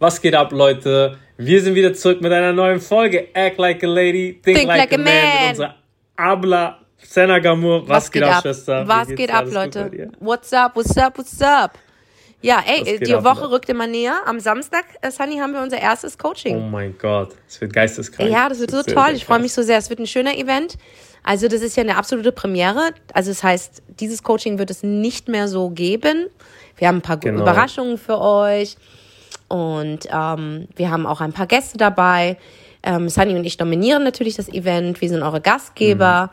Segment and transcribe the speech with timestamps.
[0.00, 1.18] Was geht ab, Leute?
[1.36, 3.32] Wir sind wieder zurück mit einer neuen Folge.
[3.34, 5.04] Act like a lady, think, Think like, like a man.
[5.04, 5.40] man.
[5.42, 5.74] Mit unserer
[6.16, 7.88] Abla Senna Gamur.
[7.88, 8.88] Was, geht ab, Schwester?
[8.88, 10.10] Was geht ab, Leute?
[10.18, 11.78] What's up, what's up, what's up?
[12.42, 13.52] Ja, ey, Was die ab, Woche Leute?
[13.52, 14.16] rückt immer näher.
[14.26, 16.70] Am Samstag, äh, Sunny, haben wir unser erstes Oh Coaching.
[16.72, 18.28] mein Gott, es wird geisteskrank.
[18.28, 19.04] ja, das wird so sehr, toll.
[19.06, 19.78] sehr Ich freue mich so sehr.
[19.78, 20.76] Es wird ein schöner Event.
[21.22, 22.90] Also, das ist ja eine absolute Premiere.
[23.14, 26.26] Also, das heißt, dieses Coaching wird es nicht mehr so geben.
[26.76, 27.42] Wir haben ein paar Genau.
[27.42, 28.76] Überraschungen für euch.
[29.54, 32.38] Und ähm, wir haben auch ein paar Gäste dabei.
[32.82, 35.00] Ähm, Sunny und ich dominieren natürlich das Event.
[35.00, 36.30] Wir sind eure Gastgeber.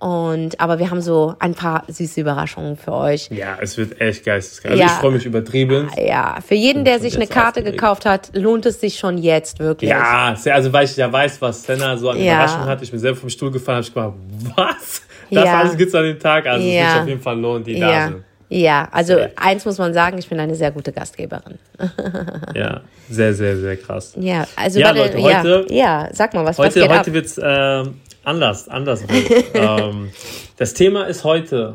[0.00, 0.08] Mhm.
[0.08, 3.28] Und, aber wir haben so ein paar süße Überraschungen für euch.
[3.30, 4.72] Ja, es wird echt geisteskrank.
[4.72, 4.86] Also Ja.
[4.86, 5.90] ich freue mich übertrieben.
[6.02, 7.78] Ja, für jeden, der sich eine Karte aufgeregt.
[7.78, 9.90] gekauft hat, lohnt es sich schon jetzt wirklich.
[9.90, 12.32] Ja, also weil ich ja weiß, was Senna so an Ja.
[12.36, 12.80] Überraschung hat.
[12.82, 14.14] Ich bin selber vom Stuhl gefallen, habe ich gemacht,
[14.56, 15.02] was?
[15.30, 15.60] Das Ja.
[15.60, 16.46] alles gibt's an dem Tag.
[16.46, 18.24] Also es wird sich auf jeden Fall lohnen, die da sind.
[18.60, 18.88] Ja.
[18.92, 19.32] also Safe.
[19.36, 21.58] eins muss man sagen, ich bin eine sehr gute Gastgeberin.
[22.54, 24.14] Ja, sehr, sehr, sehr krass.
[24.18, 27.14] Ja, also Ja, Leute, heute- ja, ja, sag mal, was, was Heute, geht heute ab?
[27.14, 29.02] wird's ähm, anders, anders.
[29.54, 30.10] ähm,
[30.56, 31.74] das Thema ist heute,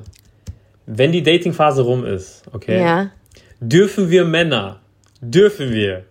[0.86, 3.10] wenn die Datingphase rum ist, okay, Ja,
[3.60, 4.80] dürfen wir Männer,
[5.22, 6.06] dürfen wir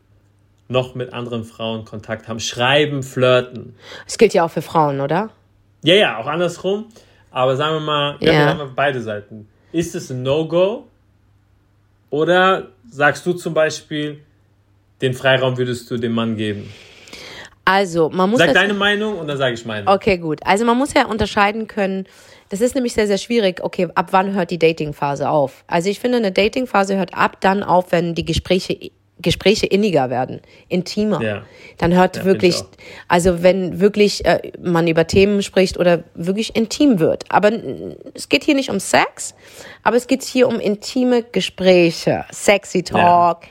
[0.69, 3.77] noch mit anderen Frauen Kontakt haben, schreiben, flirten.
[4.05, 5.31] das gilt ja auch für Frauen, oder?
[5.83, 6.87] Ja, ja, auch andersrum.
[7.31, 8.17] Aber sagen wir mal.
[8.21, 8.33] Ja.
[8.33, 9.47] wir haben beide Seiten.
[9.77, 10.87] Ist es ein No-Go?
[12.09, 14.23] Oder sagst du zum Beispiel,
[15.03, 16.73] den Freiraum würdest du dem Mann geben?
[17.67, 19.87] Also, man muss Sag deine Meinung und dann sage ich meine.
[19.87, 20.41] Okay, gut.
[20.47, 22.07] Also man muss ja unterscheiden können.
[22.49, 23.63] Das ist nämlich sehr, sehr schwierig.
[23.63, 25.63] Okay, ab wann hört die Datingphase auf?
[25.67, 30.41] Also ich finde, eine Datingphase hört ab dann auf, wenn die Gespräche Gespräche inniger werden,
[30.69, 31.23] intimer.
[31.23, 31.43] Ja.
[31.79, 32.63] Dann hört Ja, wirklich,
[33.09, 37.25] also wenn wirklich äh, man über Themen spricht oder wirklich intim wird.
[37.31, 37.51] Aber
[38.15, 39.35] es geht hier nicht um Sex,
[39.83, 43.43] aber es geht hier um intime Gespräche, sexy Talk,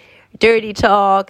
[0.41, 1.27] dirty Talk,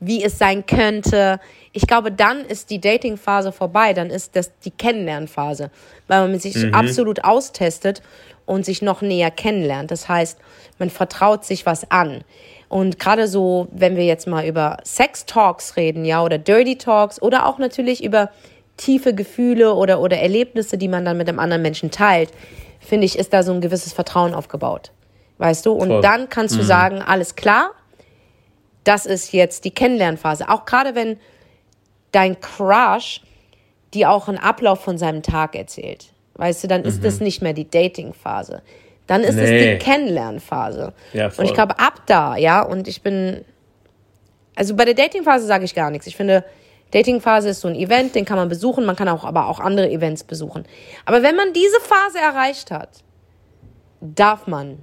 [0.00, 1.40] wie es sein könnte.
[1.72, 5.70] Ich glaube, dann ist die Datingphase vorbei, dann ist das die Kennenlernphase,
[6.08, 6.74] weil man sich Mhm.
[6.74, 8.02] absolut austestet
[8.46, 9.90] und sich noch näher kennenlernt.
[9.90, 10.38] Das heißt,
[10.78, 12.24] man vertraut sich was an.
[12.68, 17.20] Und gerade so, wenn wir jetzt mal über Sex Talks reden, ja, oder Dirty Talks
[17.20, 18.30] oder auch natürlich über
[18.76, 22.30] tiefe Gefühle oder, oder Erlebnisse, die man dann mit einem anderen Menschen teilt,
[22.80, 24.92] finde ich, ist da so ein gewisses Vertrauen aufgebaut.
[25.38, 25.72] Weißt du?
[25.72, 26.00] Und Voll.
[26.02, 27.70] dann kannst du sagen, alles klar,
[28.84, 30.48] das ist jetzt die Kennenlernphase.
[30.48, 31.18] Auch gerade wenn
[32.12, 33.22] dein Crush
[33.94, 36.12] dir auch einen Ablauf von seinem Tag erzählt.
[36.34, 38.62] Weißt du, dann ist das nicht mehr die Datingphase.
[39.08, 39.56] Dann ist es Mhm.
[39.56, 39.72] Nee.
[39.72, 40.92] die Kennenlernphase.
[41.12, 41.42] Ja, voll.
[41.44, 43.44] und ich glaube, ab da, ja, und ich bin.
[44.54, 46.06] Also bei der Datingphase sage ich gar nichts.
[46.06, 46.44] Ich finde,
[46.92, 49.90] Datingphase ist so ein Event, den kann man besuchen, man kann auch aber auch andere
[49.90, 50.64] Events besuchen.
[51.04, 52.88] Aber wenn man diese Phase erreicht hat,
[54.00, 54.78] darf man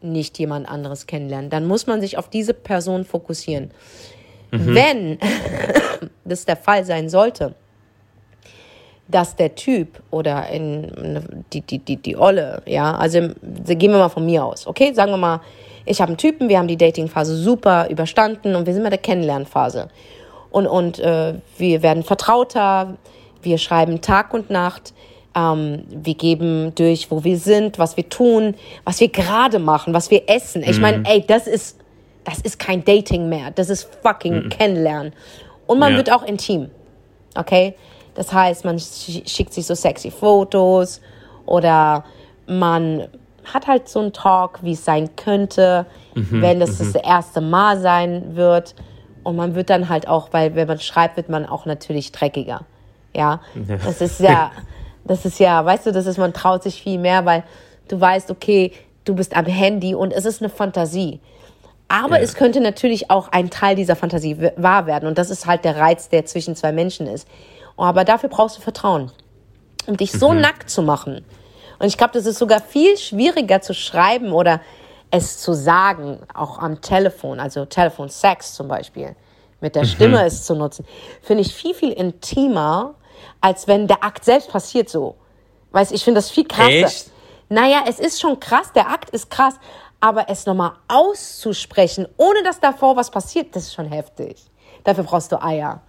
[0.00, 1.50] nicht jemand anderes kennenlernen.
[1.50, 3.70] Dann muss man sich auf diese Person fokussieren.
[4.52, 5.18] Wenn
[6.24, 7.54] das der Fall sein sollte,
[9.08, 14.08] dass der Typ oder in, die, die, die, die Olle, ja, also gehen wir mal
[14.08, 14.92] von mir aus, okay?
[14.92, 15.40] Sagen wir mal,
[15.84, 18.98] ich habe einen Typen, wir haben die Datingphase super überstanden und wir sind bei der
[18.98, 19.88] Kennenlernphase.
[20.50, 22.96] Und, und äh, wir werden vertrauter,
[23.42, 24.92] wir schreiben Tag und Nacht,
[25.36, 30.10] ähm, wir geben durch, wo wir sind, was wir tun, was wir gerade machen, was
[30.10, 30.62] wir essen.
[30.64, 31.78] Ich meine, ey, das ist,
[32.24, 35.12] das ist kein Dating mehr, das ist fucking Kennenlernen.
[35.68, 35.98] Und man Ja.
[35.98, 36.70] wird auch intim.
[37.36, 37.74] Okay?
[38.16, 41.00] Das heißt, man sch- schickt sich so sexy Fotos
[41.44, 42.04] oder
[42.46, 43.08] man
[43.44, 48.34] hat halt so einen Talk, wie es sein könnte, wenn das das erste Mal sein
[48.34, 48.74] wird.
[49.22, 52.62] Und man wird dann halt auch, weil wenn man schreibt, wird man auch natürlich dreckiger.
[53.14, 53.40] Ja,
[53.84, 54.50] das ist ja,
[55.04, 57.44] das ist ja, weißt du, das ist, man traut sich viel mehr, weil
[57.88, 58.72] du weißt, okay,
[59.04, 61.20] du bist am Handy und es ist eine Fantasie.
[61.88, 62.22] Aber Ja.
[62.22, 65.06] es könnte natürlich auch ein Teil dieser Fantasie wahr werden.
[65.08, 67.28] Und das ist halt der Reiz, der zwischen zwei Menschen ist.
[67.76, 69.10] Aber dafür brauchst du Vertrauen.
[69.86, 71.24] Um dich so nackt zu machen.
[71.78, 74.60] Und ich glaube, das ist sogar viel schwieriger zu schreiben oder
[75.10, 79.14] es zu sagen, auch am Telefon, also Telefonsex zum Beispiel,
[79.60, 80.84] mit der Stimme es zu nutzen,
[81.22, 82.94] finde ich viel, viel intimer,
[83.40, 85.16] als wenn der Akt selbst passiert so.
[85.72, 86.70] Weißt ich finde das viel krasser.
[86.70, 87.10] Echt?
[87.48, 89.54] Naja, es ist schon krass, der Akt ist krass,
[90.00, 94.36] aber es nochmal auszusprechen, ohne dass davor was passiert, das ist schon heftig.
[94.84, 95.82] Dafür brauchst du Eier.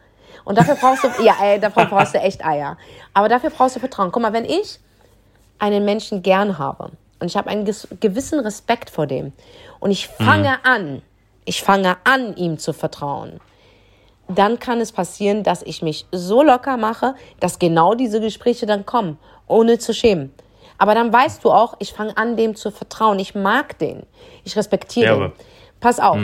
[0.43, 2.77] Und dafür brauchst du, ja, ey, dafür brauchst du echt Eier.
[3.13, 4.11] Aber dafür brauchst du Vertrauen.
[4.11, 4.79] Guck mal, wenn ich
[5.59, 7.65] einen Menschen gern habe und ich habe einen
[7.99, 9.33] gewissen Respekt vor dem
[9.79, 11.01] und ich fange an,
[11.45, 13.39] ich fange an, ihm zu vertrauen,
[14.27, 18.85] dann kann es passieren, dass ich mich so locker mache, dass genau diese Gespräche dann
[18.85, 19.17] kommen,
[19.47, 20.33] ohne zu schämen.
[20.77, 23.17] Aber dann weißt du auch, ich fange an, dem zu vertrauen.
[23.19, 24.03] Ich mag den.
[24.43, 25.23] Ich respektiere Ja, den.
[25.23, 25.33] aber-
[25.79, 26.17] Pass auf.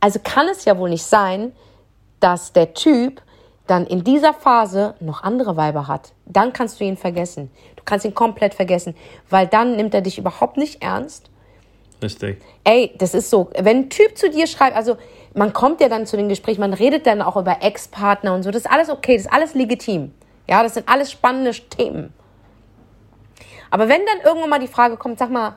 [0.00, 1.52] Also kann es ja wohl nicht sein,
[2.18, 3.22] dass der Typ
[3.70, 7.50] dann in dieser Phase noch andere Weiber hat, dann kannst du ihn vergessen.
[7.76, 8.96] Du kannst ihn komplett vergessen,
[9.28, 11.30] weil dann nimmt er dich überhaupt nicht ernst.
[12.02, 12.40] Richtig.
[12.64, 14.96] Ey, das ist so, wenn ein Typ zu dir schreibt, also
[15.34, 18.50] man kommt ja dann zu den Gesprächen, man redet dann auch über Ex-Partner und so,
[18.50, 20.12] das ist alles okay, das ist alles legitim.
[20.48, 22.12] Ja, das sind alles spannende Themen.
[23.70, 25.54] Aber wenn dann irgendwann mal die Frage kommt, sag mal,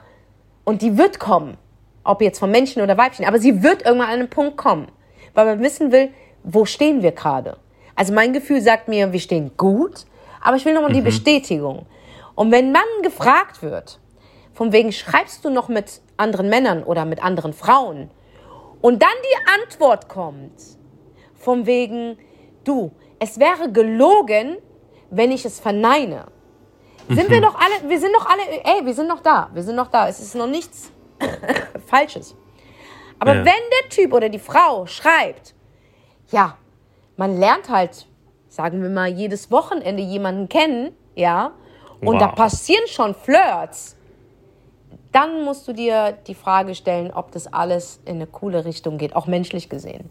[0.66, 1.58] und die wird kommen,
[2.04, 4.88] ob jetzt von Männchen oder Weibchen, aber sie wird irgendwann an einen Punkt kommen,
[5.34, 6.10] weil man wissen will,
[6.44, 7.58] wo stehen wir gerade.
[7.96, 10.06] Also mein Gefühl sagt mir, wir stehen gut,
[10.42, 10.96] aber ich will nochmal mhm.
[10.96, 11.86] die Bestätigung.
[12.36, 14.00] Und wenn man gefragt wird,
[14.54, 18.10] von wegen schreibst du noch mit anderen Männern oder mit anderen Frauen,
[18.82, 20.60] und dann die Antwort kommt,
[21.36, 22.18] von wegen,
[22.66, 24.58] du, es wäre gelogen,
[25.10, 26.26] wenn ich es verneine.
[27.08, 29.76] Sind wir doch alle, wir sind doch alle, ey, wir sind noch da, wir sind
[29.76, 30.10] noch da.
[30.10, 30.92] Es ist noch nichts
[31.88, 32.36] Falsches.
[33.20, 33.46] Aber ja.
[33.46, 35.54] wenn der Typ oder die Frau schreibt,
[36.32, 36.58] ja,
[37.18, 38.08] man lernt halt,
[38.50, 41.52] sagen wir mal, jedes Wochenende jemanden kennen, ja,
[42.02, 42.20] und wow.
[42.20, 43.96] da passieren schon Flirts,
[45.12, 49.16] dann musst du dir die Frage stellen, ob das alles in eine coole Richtung geht,
[49.16, 50.10] auch menschlich gesehen.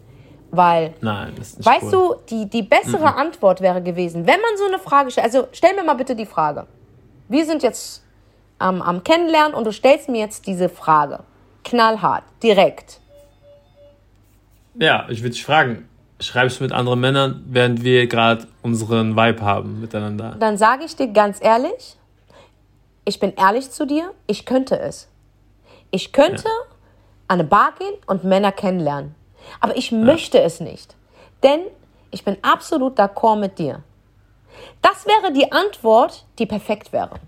[0.49, 1.91] Weil, Nein, weißt cool.
[1.91, 3.17] du, die, die bessere mhm.
[3.17, 6.25] Antwort wäre gewesen, wenn man so eine Frage stellt, also stell mir mal bitte die
[6.25, 6.67] Frage.
[7.27, 8.03] Wir sind jetzt
[8.61, 11.19] ähm, am Kennenlernen und du stellst mir jetzt diese Frage.
[11.63, 12.99] Knallhart, direkt.
[14.75, 15.89] Ja, ich würde dich fragen,
[16.25, 20.35] schreibst du mit anderen Männern, während wir gerade unseren Vibe haben miteinander?
[20.39, 21.97] Dann sage ich dir ganz ehrlich,
[23.05, 25.09] ich bin ehrlich zu dir, ich könnte es.
[25.91, 26.75] Ich könnte ja.
[27.27, 29.15] an eine Bar gehen und Männer kennenlernen.
[29.59, 29.97] Aber ich ja.
[29.97, 30.95] möchte es nicht.
[31.43, 31.61] Denn
[32.11, 33.83] ich bin absolut d'accord mit dir.
[34.81, 37.19] Das wäre die Antwort, die perfekt wäre.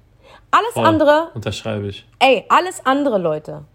[0.51, 0.85] Alles Voll.
[0.85, 1.31] andere.
[1.33, 2.05] Unterschreibe ich.
[2.19, 3.65] Ey, alles andere, Leute,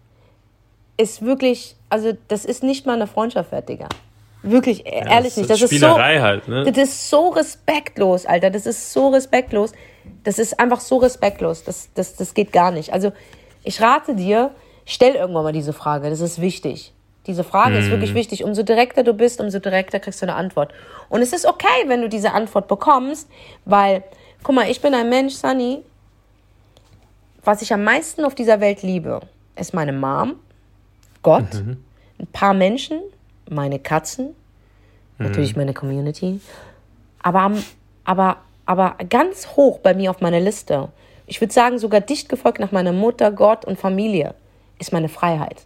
[0.97, 3.89] ist wirklich, also das ist nicht mal eine Freundschaft wert, Digga.
[4.43, 5.51] Wirklich, ja, ehrlich das nicht.
[5.51, 6.65] Das ist, Spielerei so, halt, ne?
[6.65, 8.51] Das ist so respektlos, Alter.
[8.51, 9.73] Das ist so respektlos.
[10.25, 11.65] Das ist einfach so respektlos.
[11.65, 12.93] Das, das, das geht gar nicht.
[12.93, 13.13] Also,
[13.65, 14.53] ich rate dir,
[14.87, 16.09] stell irgendwann mal diese Frage.
[16.09, 16.93] Das ist wichtig.
[17.27, 17.81] Diese Frage mhm.
[17.81, 18.45] ist wirklich wichtig.
[18.45, 20.73] Umso direkter du bist, umso direkter kriegst du eine Antwort.
[21.11, 23.29] Und es ist okay, wenn du diese Antwort bekommst,
[23.67, 24.03] weil,
[24.43, 25.83] guck mal, ich bin ein Mensch, Sunny.
[27.45, 29.21] Was ich am meisten auf dieser Welt liebe,
[29.57, 30.37] ist meine Mom,
[31.23, 31.83] Gott, mhm.
[32.19, 33.01] ein paar Menschen,
[33.51, 34.27] meine Katzen,
[35.19, 35.27] mhm.
[35.27, 36.41] natürlich meine Community,
[37.23, 37.53] aber,
[38.05, 38.37] aber,
[38.67, 40.89] aber ganz hoch bei mir auf meiner Liste,
[41.27, 44.35] ich würde sagen sogar dicht gefolgt nach meiner Mutter, Gott und Familie,
[44.79, 45.65] ist meine Freiheit.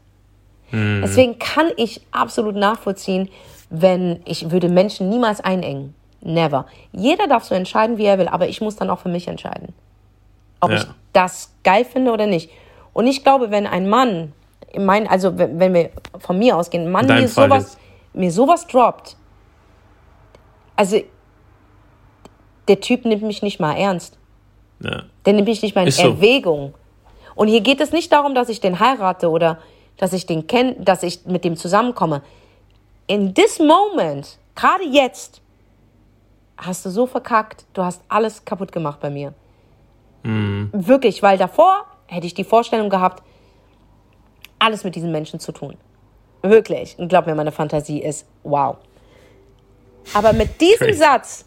[0.71, 1.01] Mhm.
[1.03, 3.31] Deswegen kann ich absolut nachvollziehen,
[3.71, 5.95] wenn ich würde Menschen niemals einengen.
[6.21, 6.67] Never.
[6.93, 9.75] Jeder darf so entscheiden, wie er will, aber ich muss dann auch für mich entscheiden.
[10.61, 10.77] Ob ja.
[10.79, 12.51] ich das geil finde oder nicht.
[12.93, 14.33] Und ich glaube, wenn ein Mann
[14.79, 17.79] mein, also wenn wir von mir ausgehen, Mann mir sowas,
[18.13, 19.17] mir sowas droppt,
[20.77, 21.01] also
[22.69, 24.19] der Typ nimmt mich nicht mal ernst.
[24.81, 25.05] Ja.
[25.25, 26.73] Der nimmt mich nicht mal in Ist Erwägung.
[26.73, 26.79] So.
[27.37, 29.59] Und hier geht es nicht darum, dass ich den heirate oder
[29.97, 32.23] dass ich den kenne, dass ich mit dem zusammenkomme.
[33.07, 35.41] In this moment, gerade jetzt,
[36.57, 39.35] hast du so verkackt, du hast alles kaputt gemacht bei mir.
[40.23, 40.71] Mhm.
[40.73, 43.23] Wirklich, weil davor hätte ich die Vorstellung gehabt,
[44.65, 45.77] alles mit diesen Menschen zu tun.
[46.43, 46.97] Wirklich.
[46.99, 48.77] Und glaub mir, meine Fantasie ist wow.
[50.13, 50.93] Aber mit diesem.
[50.95, 51.47] Satz,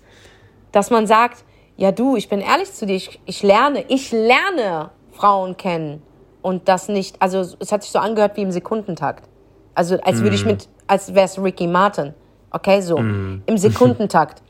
[0.72, 1.44] dass man sagt,
[1.78, 6.02] ja du, ich bin ehrlich zu dir, ich, ich lerne, ich lerne Frauen kennen
[6.42, 9.28] und das nicht, also es hat sich so angehört wie im Sekundentakt.
[9.74, 10.48] Also als würde ich mm.
[10.48, 12.14] mit, als wäre es Ricky Martin.
[12.52, 13.44] Okay, so, mm.
[13.46, 14.42] im Sekundentakt.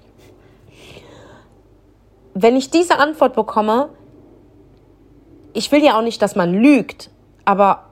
[2.33, 3.89] Wenn ich diese Antwort bekomme,
[5.53, 7.09] ich will ja auch nicht, dass man lügt,
[7.45, 7.86] aber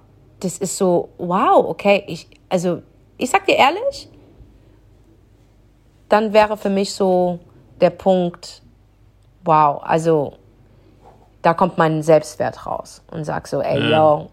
[0.45, 2.81] das ist so, wow, okay, ich, also
[3.17, 4.07] ich sag dir ehrlich,
[6.07, 7.39] dann wäre für mich so
[7.81, 8.61] der Punkt,
[9.43, 10.33] wow, also
[11.41, 13.97] da kommt mein Selbstwert raus und sag so, ey, ja.
[13.97, 14.29] yo,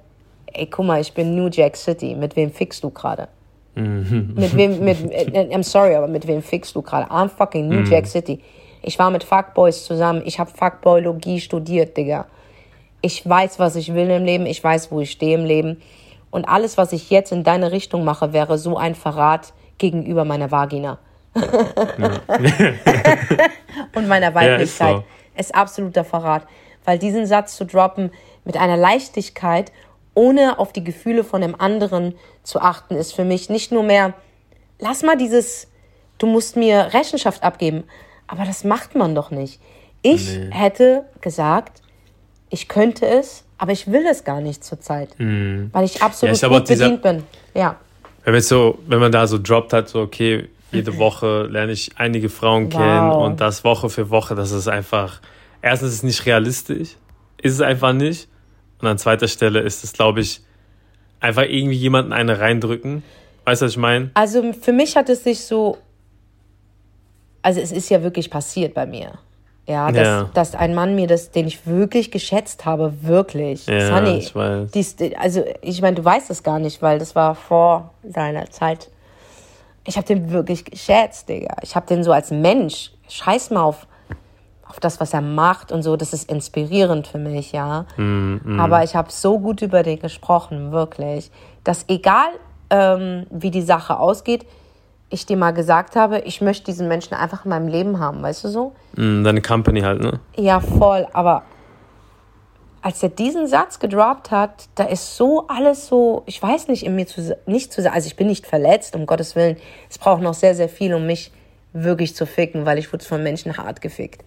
[0.52, 3.28] ey, guck mal, ich bin New Jack City, mit wem fickst du gerade?
[3.75, 4.35] Mhm.
[4.37, 7.11] mit wem, mit, äh, I'm sorry, aber mit wem fickst du gerade?
[7.11, 7.90] I'm fucking New mhm.
[7.90, 8.42] Jack City.
[8.83, 12.26] Ich war mit Fuckboys zusammen, ich habe Fuckboylogie studiert, Digga
[13.02, 15.83] ich weiß, was ich will im Leben, ich weiß, wo ich stehe im Leben.
[16.33, 20.51] Und alles, was ich jetzt in deine Richtung mache, wäre so ein Verrat gegenüber meiner
[20.51, 20.99] Vagina.
[23.95, 24.91] und meiner Weiblichkeit.
[24.91, 25.05] Ja, ist, so.
[25.37, 26.47] ist absoluter Verrat.
[26.85, 28.11] Weil diesen Satz zu droppen
[28.45, 29.71] mit einer Leichtigkeit,
[30.15, 34.15] ohne auf die Gefühle von dem anderen zu achten, ist für mich nicht nur mehr,
[34.79, 35.69] lass mal dieses,
[36.17, 37.85] du musst mir Rechenschaft abgeben.
[38.27, 39.61] Aber das macht man doch nicht.
[40.01, 40.51] Ich nee.
[40.51, 41.83] hätte gesagt,
[42.49, 45.71] ich könnte es, aber ich will es gar nicht zurzeit, mhm.
[45.73, 47.23] weil ich absolut ja, gut dieser, bedient bin.
[47.54, 47.76] Ja.
[48.25, 52.28] Wenn, so, wenn man da so droppt hat, so okay, Jede Woche lerne ich einige
[52.28, 53.25] Frauen kennen Wow.
[53.25, 55.21] und das Woche für Woche, das ist einfach,
[55.61, 56.97] erstens ist es nicht realistisch,
[57.40, 58.26] ist es einfach nicht.
[58.81, 60.40] Und an zweiter Stelle ist es, glaube ich,
[61.21, 63.04] einfach irgendwie jemanden eine reindrücken.
[63.45, 64.11] Weißt du, was ich meine?
[64.14, 65.78] Also für mich hat es sich so,
[67.42, 69.21] also es ist ja wirklich passiert bei mir.
[69.66, 70.31] Ja, dass, Ja.
[70.35, 73.66] dass ein Mann mir das, den ich wirklich geschätzt habe, wirklich.
[73.66, 74.73] Ja, Sunny, ich weiß.
[74.73, 78.90] Dies, also ich meine, du weißt es gar nicht, weil das war vor seiner Zeit.
[79.85, 81.57] Ich habe den wirklich geschätzt, Digga.
[81.62, 82.90] Ich habe den so als Mensch.
[83.09, 83.87] Scheiß mal auf,
[84.69, 85.97] auf das, was er macht und so.
[85.97, 87.87] Das ist inspirierend für mich, ja.
[87.97, 91.31] Mm, Aber ich habe so gut über den gesprochen, wirklich,
[91.62, 92.28] dass egal
[92.71, 94.45] ähm, wie die Sache ausgeht,
[95.12, 98.45] ich dir mal gesagt habe, ich möchte diesen Menschen einfach in meinem Leben haben, weißt
[98.45, 98.73] du so?
[98.97, 100.21] Mm, Deine Company halt, ne?
[100.37, 101.42] Ja, voll, aber
[102.81, 106.97] als er diesen Satz gedroppt hat, da ist so alles so, ich weiß nicht, in
[106.97, 109.57] mir zu, nicht zu sagen, also ich bin nicht verletzt, um Gottes Willen.
[109.88, 111.31] Es braucht noch sehr, sehr viel, um mich
[111.73, 114.25] wirklich zu ficken, weil ich wurde von Menschen hart gefickt.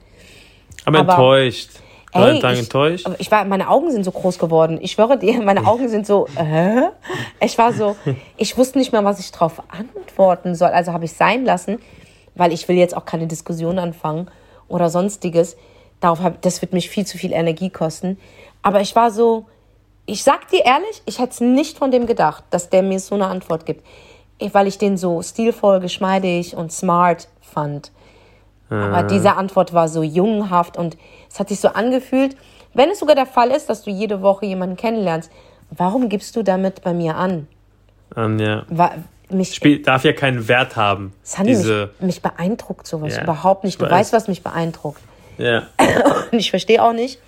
[0.85, 1.71] Aber, Aber- enttäuscht.
[2.15, 3.09] Ey, ich, enttäuscht.
[3.17, 4.79] ich war, meine Augen sind so groß geworden.
[4.81, 6.83] Ich schwöre dir, meine Augen sind so, äh?
[7.41, 7.95] Ich war so,
[8.37, 10.69] ich wusste nicht mehr, was ich drauf antworten soll.
[10.69, 11.79] Also habe ich sein lassen,
[12.35, 14.29] weil ich will jetzt auch keine Diskussion anfangen
[14.67, 15.57] oder sonstiges.
[15.99, 18.17] Darauf hab, das wird mich viel zu viel Energie kosten.
[18.61, 19.45] Aber ich war so,
[20.05, 23.15] ich sag dir ehrlich, ich hätte es nicht von dem gedacht, dass der mir so
[23.15, 23.85] eine Antwort gibt.
[24.39, 27.91] Weil ich den so stilvoll, geschmeidig und smart fand.
[28.69, 30.97] Aber diese Antwort war so jungenhaft und
[31.29, 32.35] es hat sich so angefühlt,
[32.73, 35.31] wenn es sogar der Fall ist, dass du jede Woche jemanden kennenlernst,
[35.69, 37.47] warum gibst du damit bei mir an?
[38.17, 38.63] Ähm, ja.
[38.69, 38.91] Wa-
[39.29, 41.13] Mich, Spiel, darf ja keinen Wert haben.
[41.23, 43.75] Sandy, Diese, mich, mich beeindruckt sowas Ja, überhaupt nicht.
[43.75, 43.91] ich Du weiß.
[43.91, 45.01] weißt, was mich beeindruckt.
[45.37, 45.63] ja.
[46.31, 47.19] Und ich verstehe auch nicht,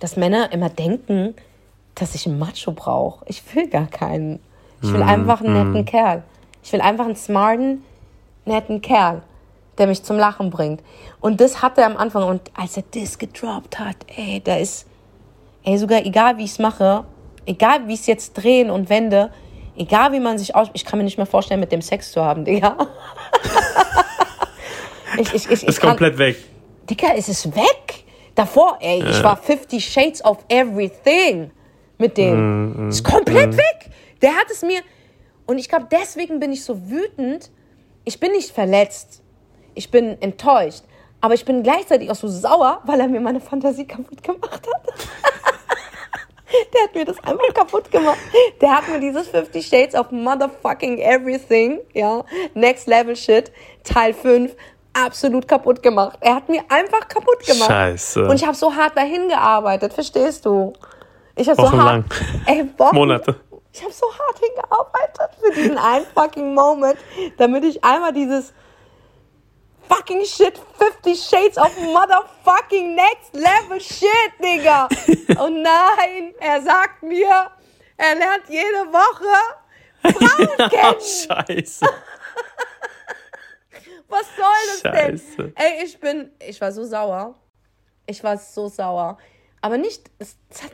[0.00, 1.34] dass Männer immer denken,
[1.94, 3.24] dass ich einen Macho brauche.
[3.28, 4.40] Ich will gar keinen.
[4.82, 6.24] Ich will einfach einen netten Kerl.
[6.62, 7.82] Ich will einfach einen smarten,
[8.44, 9.22] netten Kerl,
[9.78, 10.82] der mich zum Lachen bringt.
[11.20, 12.24] Und das hat er am Anfang.
[12.24, 14.86] Und als er das gedroppt hat, ey, da ist,
[15.64, 17.04] ey, sogar egal wie ich es mache,
[17.46, 19.30] egal wie ich es jetzt drehen und wende,
[19.76, 22.24] egal wie man sich aus, ich kann mir nicht mehr vorstellen, mit dem Sex zu
[22.24, 22.76] haben, Digga.
[25.18, 26.36] ich, ich, ich, Ist kann, komplett weg.
[26.88, 28.04] Digga, es ist weg.
[28.34, 31.52] Davor, ey, ich war 50 Shades of Everything
[31.98, 32.88] mit dem.
[32.88, 33.90] ist komplett weg.
[34.22, 34.80] Der hat es mir.
[35.46, 37.50] Und ich glaube, deswegen bin ich so wütend.
[38.04, 39.22] Ich bin nicht verletzt.
[39.74, 40.82] Ich bin enttäuscht.
[41.20, 44.82] Aber ich bin gleichzeitig auch so sauer, weil er mir meine Fantasie kaputt gemacht hat.
[46.72, 48.18] Der hat mir das einfach kaputt gemacht.
[48.60, 53.50] Der hat mir dieses 50 Shades of Motherfucking Everything, ja, Next Level Shit,
[53.82, 54.54] Teil 5,
[54.92, 56.18] absolut kaputt gemacht.
[56.20, 57.70] Er hat mir einfach kaputt gemacht.
[57.70, 58.24] Scheiße.
[58.26, 60.72] Und ich habe so hart dahin gearbeitet, verstehst du?
[61.36, 62.04] Ich habe so hart.
[62.46, 63.36] Ey, Wochen, Monate.
[63.72, 66.96] Ich habe so hart hingearbeitet für diesen einen fucking Moment,
[67.38, 68.52] damit ich einmal dieses
[69.88, 74.88] fucking shit 50 Shades of motherfucking next level shit, Digga.
[75.38, 77.50] Oh nein, er sagt mir,
[77.96, 79.36] er lernt jede Woche
[80.12, 81.00] Frauen kennen.
[81.00, 81.86] Scheiße.
[84.08, 85.18] Was soll das denn?
[85.18, 85.52] Scheiße.
[85.56, 87.34] Ey, ich bin, ich war so sauer.
[88.06, 89.18] Ich war so sauer.
[89.60, 90.72] Aber nicht, es, es hat,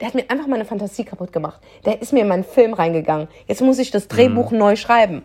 [0.00, 1.60] der hat mir einfach meine Fantasie kaputt gemacht.
[1.84, 3.28] Der ist mir in meinen Film reingegangen.
[3.46, 5.24] Jetzt muss ich das Drehbuch neu schreiben.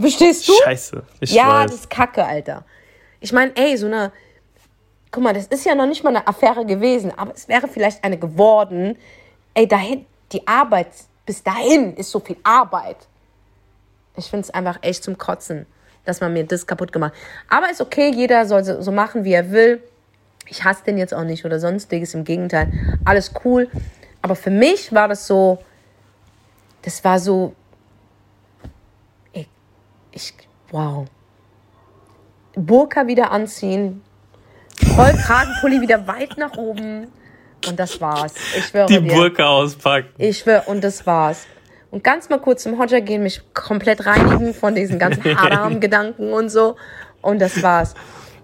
[0.00, 0.52] Verstehst du?
[0.64, 1.02] Scheiße.
[1.20, 1.70] Ich ja, weiß.
[1.70, 2.64] das ist Kacke, Alter.
[3.20, 4.12] Ich meine, ey, so eine.
[5.10, 8.02] Guck mal, das ist ja noch nicht mal eine Affäre gewesen, aber es wäre vielleicht
[8.04, 8.96] eine geworden.
[9.54, 10.88] Ey, dahin, die Arbeit,
[11.26, 12.96] bis dahin ist so viel Arbeit.
[14.16, 15.66] Ich finde es einfach echt zum Kotzen,
[16.04, 17.12] dass man mir das kaputt gemacht
[17.48, 19.82] Aber ist okay, jeder soll so, so machen, wie er will.
[20.46, 22.72] Ich hasse den jetzt auch nicht oder sonstiges, im Gegenteil.
[23.04, 23.68] Alles cool.
[24.22, 25.58] Aber für mich war das so,
[26.82, 27.54] das war so,
[29.32, 29.48] ich,
[30.12, 30.34] ich
[30.70, 31.06] wow.
[32.56, 34.02] Burka wieder anziehen,
[34.96, 37.08] Vollkragenpulli wieder weit nach oben
[37.68, 38.34] und das war's.
[38.56, 39.12] Ich schwöre Die dir.
[39.12, 40.08] Burka auspacken.
[40.18, 41.46] Ich schwöre, und das war's.
[41.90, 46.48] Und ganz mal kurz zum Hodja gehen, mich komplett reinigen von diesen ganzen Haram-Gedanken und
[46.48, 46.76] so.
[47.20, 47.94] Und das war's.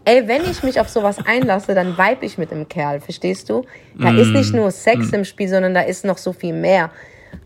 [0.04, 3.64] Ey, wenn ich mich auf sowas einlasse, dann vibe ich mit dem Kerl, verstehst du?
[3.98, 6.90] Da ist nicht nur Sex im Spiel, sondern da ist noch so viel mehr.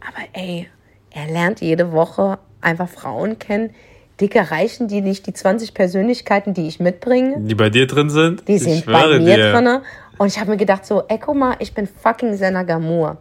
[0.01, 0.69] Aber ey,
[1.11, 3.75] er lernt jede Woche einfach Frauen kennen.
[4.21, 7.41] Dicke, reichen die nicht die 20 Persönlichkeiten, die ich mitbringe?
[7.41, 8.47] Die bei dir drin sind?
[8.49, 9.53] Die sind bei mir dir.
[9.53, 9.83] drinne.
[10.19, 13.19] Und ich habe mir gedacht so, ey, guck mal, ich bin fucking Senna Gamur.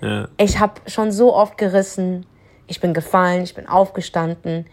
[0.00, 0.28] Ja.
[0.38, 2.24] Ich habe schon so oft gerissen.
[2.66, 4.66] Ich bin gefallen, ich bin aufgestanden.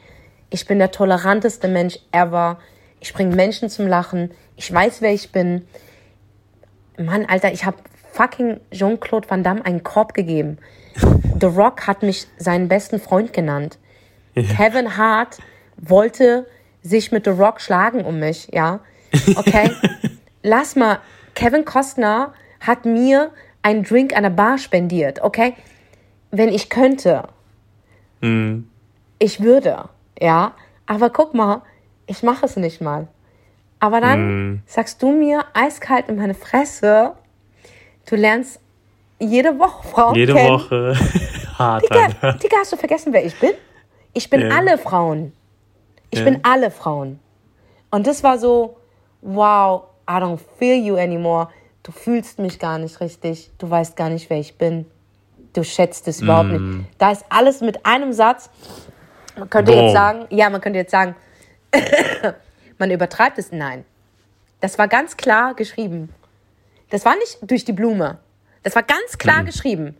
[0.49, 2.59] Ich bin der toleranteste Mensch ever.
[2.99, 4.31] Ich bringe Menschen zum Lachen.
[4.55, 5.65] Ich weiß, wer ich bin.
[6.97, 7.77] Mann, Alter, ich habe
[8.13, 10.57] fucking Jean-Claude Van Damme einen Korb gegeben.
[11.39, 13.77] The Rock hat mich seinen besten Freund genannt.
[14.43, 15.37] Kevin Hart
[15.77, 16.47] wollte
[16.81, 18.79] sich mit The Rock schlagen um mich, ja.
[19.35, 19.71] Okay?
[20.43, 20.99] Lass mal,
[21.35, 25.53] Kevin Costner hat mir einen Drink an der Bar spendiert, okay?
[26.31, 27.27] Wenn ich könnte,
[29.19, 29.89] ich würde,
[30.19, 30.53] ja.
[30.85, 31.61] Aber guck mal,
[32.05, 33.07] ich mache es nicht mal.
[33.79, 37.13] Aber dann sagst du mir eiskalt in meine Fresse,
[38.09, 38.59] du lernst
[39.19, 40.49] jede Woche Frauen Jede kennen.
[40.49, 40.95] Woche
[41.57, 41.83] hart.
[41.83, 42.31] Digga.
[42.33, 43.51] Digga, hast du vergessen, wer ich bin?
[44.17, 44.57] Ich bin Ja.
[44.57, 45.31] alle Frauen.
[46.09, 46.25] Ich Ja.
[46.25, 47.19] bin alle Frauen.
[47.91, 48.77] Und das war so,
[49.21, 51.49] wow, I don't feel you anymore.
[51.83, 53.51] Du fühlst mich gar nicht richtig.
[53.59, 54.85] Du weißt gar nicht, wer ich bin.
[55.53, 56.77] Du schätzt es überhaupt Mm.
[56.79, 56.89] nicht.
[56.97, 58.49] Da ist alles mit einem Satz.
[59.37, 59.83] Man könnte Boom.
[59.83, 61.15] jetzt sagen, ja, man könnte jetzt sagen,
[62.79, 63.51] man übertreibt es.
[63.51, 63.85] Nein.
[64.61, 66.09] Das war ganz klar geschrieben.
[66.89, 68.17] Das war nicht durch die Blume.
[68.63, 69.95] Das war ganz klar geschrieben.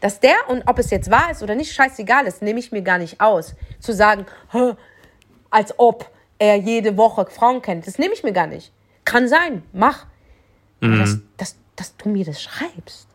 [0.00, 2.82] Dass der, und ob es jetzt wahr ist oder nicht, scheißegal ist, nehme ich mir
[2.82, 3.54] gar nicht aus.
[3.80, 4.74] Zu sagen, "Hä,
[5.50, 8.72] als ob er jede Woche Frauen kennt, das nehme ich mir gar nicht.
[9.04, 10.06] Kann sein, mach.
[10.82, 13.08] Aber dass, dass, dass du mir das schreibst,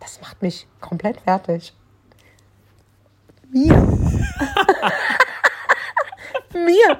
[0.00, 1.74] das macht mich komplett fertig.
[3.50, 3.74] Mir.
[6.52, 6.98] mir.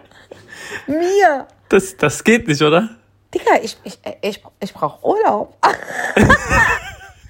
[0.86, 1.46] Mir.
[1.68, 2.96] Das, das geht nicht, oder?
[3.34, 5.54] Digga, ich, ich, ich, ich brauche Urlaub.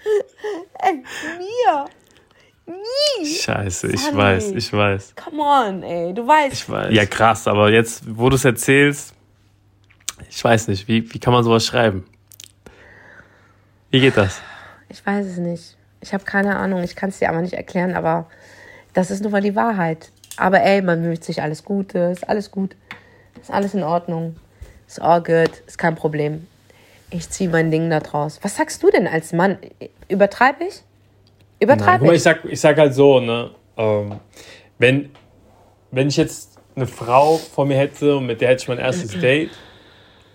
[0.81, 1.03] ey,
[1.39, 1.85] mir.
[2.67, 3.27] Nie.
[3.27, 5.15] Scheiße, ich weiß, ich weiß.
[5.17, 6.13] Come on, ey.
[6.13, 6.53] Du weißt.
[6.53, 6.93] Ich weiß.
[6.93, 9.15] Ja, krass, aber jetzt, wo du es erzählst,
[10.29, 12.05] ich weiß nicht, wie, wie kann man sowas schreiben?
[13.91, 14.41] Wie geht das?
[14.91, 15.77] Ich weiß es nicht.
[16.01, 16.83] Ich habe keine Ahnung.
[16.83, 18.27] Ich kann es dir aber nicht erklären, aber
[18.93, 20.11] das ist nun mal die Wahrheit.
[20.37, 21.99] Aber ey, man wünscht sich alles Gute.
[21.99, 22.77] Ist alles gut.
[23.41, 24.37] Ist alles in Ordnung.
[24.87, 25.63] Ist all good.
[25.67, 26.47] Ist kein Problem.
[27.11, 28.39] Ich ziehe mein Ding da draus.
[28.43, 29.59] Was sagst du denn als Mann?
[30.09, 30.83] Übertreibe ich?
[31.61, 32.23] Übertreibe guck mal, ich ich?
[32.23, 34.17] sag, ich sag halt so, ne, ähm,
[34.79, 35.11] wenn,
[35.91, 39.13] wenn ich jetzt eine Frau vor mir hätte und mit der hätte ich mein erstes
[39.21, 39.51] Date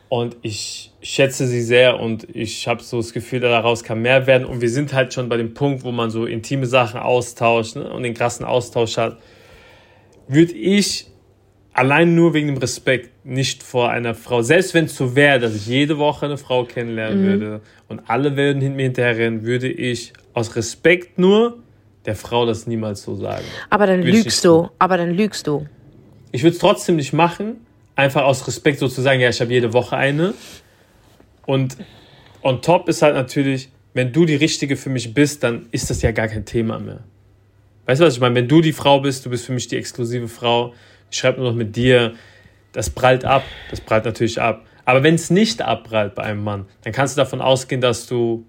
[0.10, 4.46] und ich schätze sie sehr und ich habe so das Gefühl, daraus kann mehr werden
[4.46, 7.92] und wir sind halt schon bei dem Punkt, wo man so intime Sachen austauscht ne,
[7.92, 9.18] und den krassen Austausch hat,
[10.28, 11.08] würde ich
[11.74, 15.56] allein nur wegen dem Respekt nicht vor einer Frau, selbst wenn es so wäre, dass
[15.56, 20.14] ich jede Woche eine Frau kennenlernen würde und alle würden hinter mir hinterherrennen, würde ich
[20.34, 21.58] aus Respekt nur
[22.06, 23.44] der Frau das niemals so sagen.
[23.70, 24.70] Aber dann nicht lügst du.
[24.78, 25.66] Aber dann lügst du.
[26.32, 29.52] Ich würde es trotzdem nicht machen, einfach aus Respekt so zu sagen, ja, ich habe
[29.52, 30.34] jede Woche eine.
[31.46, 31.78] Und
[32.42, 36.02] on top ist halt natürlich, wenn du die Richtige für mich bist, dann ist das
[36.02, 37.04] ja gar kein Thema mehr.
[37.86, 38.36] Weißt du, was ich meine?
[38.36, 40.74] Wenn du die Frau bist, du bist für mich die exklusive Frau,
[41.14, 42.14] ich schreibe nur noch mit dir,
[42.72, 43.44] das prallt ab.
[43.70, 44.66] Das prallt natürlich ab.
[44.84, 48.46] Aber wenn es nicht abprallt bei einem Mann, dann kannst du davon ausgehen, dass du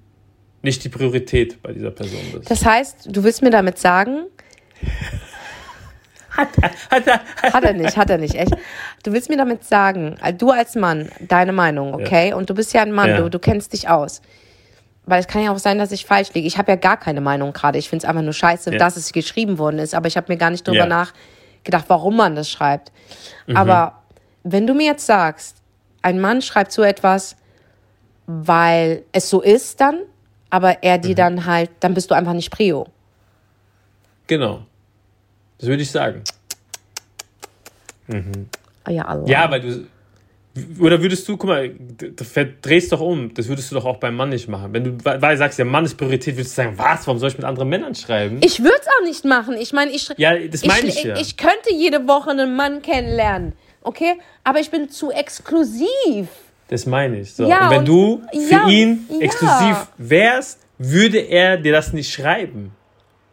[0.63, 2.51] nicht die Priorität bei dieser Person bist.
[2.51, 4.25] Das heißt, du willst mir damit sagen,
[6.37, 8.53] Hat er nicht, hat er nicht, echt.
[9.05, 12.33] Du willst mir damit sagen, äh, du als Mann, deine Meinung, okay?
[12.33, 13.17] Und du bist ja ein Mann, Ja.
[13.21, 14.21] du, du kennst dich aus.
[15.07, 16.49] Weil es kann ja auch sein, dass ich falsch liege.
[16.49, 17.79] Ich habe ja gar keine Meinung gerade.
[17.79, 18.79] Ich finde es einfach nur scheiße, Ja.
[18.79, 19.95] dass es geschrieben worden ist.
[19.95, 20.87] Aber ich habe mir gar nicht drüber Ja.
[21.65, 22.93] Nachgedacht, warum man das schreibt.
[23.47, 23.57] Mhm.
[23.57, 24.03] Aber
[24.43, 25.57] wenn du mir jetzt sagst,
[26.03, 27.37] ein Mann schreibt so etwas,
[28.27, 30.01] weil es so ist dann,
[30.51, 31.03] aber er Mhm.
[31.03, 32.87] dir dann halt, dann bist du einfach nicht Prio.
[34.27, 34.63] Genau.
[35.59, 36.23] Das würde ich sagen.
[38.87, 39.27] Oh ja, Allah.
[39.27, 39.87] Ja, weil du.
[40.79, 43.35] Oder würdest du, guck mal, du verdrehst doch um.
[43.35, 44.73] Das würdest du doch auch beim Mann nicht machen.
[44.73, 47.07] Wenn du weil sagst, der Mann ist Priorität, würdest du sagen, was?
[47.07, 48.39] Warum soll ich mit anderen Männern schreiben?
[48.41, 49.57] Ich würde es auch nicht machen.
[49.59, 51.17] Ich meine, ich, ja, das meine ich, ich, ja.
[51.17, 54.15] ich könnte jede Woche einen Mann kennenlernen, okay?
[54.45, 56.29] Aber ich bin zu exklusiv.
[56.69, 57.35] das meine ich.
[57.35, 57.49] So.
[57.49, 62.13] Ja, und wenn und- du für ja, ihn exklusiv wärst, würde er dir das nicht
[62.13, 62.73] schreiben.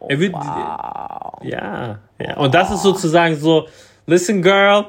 [0.08, 0.32] Er würde.
[0.32, 2.36] Ja, ja.
[2.36, 3.68] Und das ist sozusagen so,
[4.06, 4.86] listen, girl,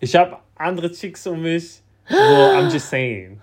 [0.00, 1.80] ich habe andere Chicks um mich.
[2.08, 3.40] So, I'm just saying.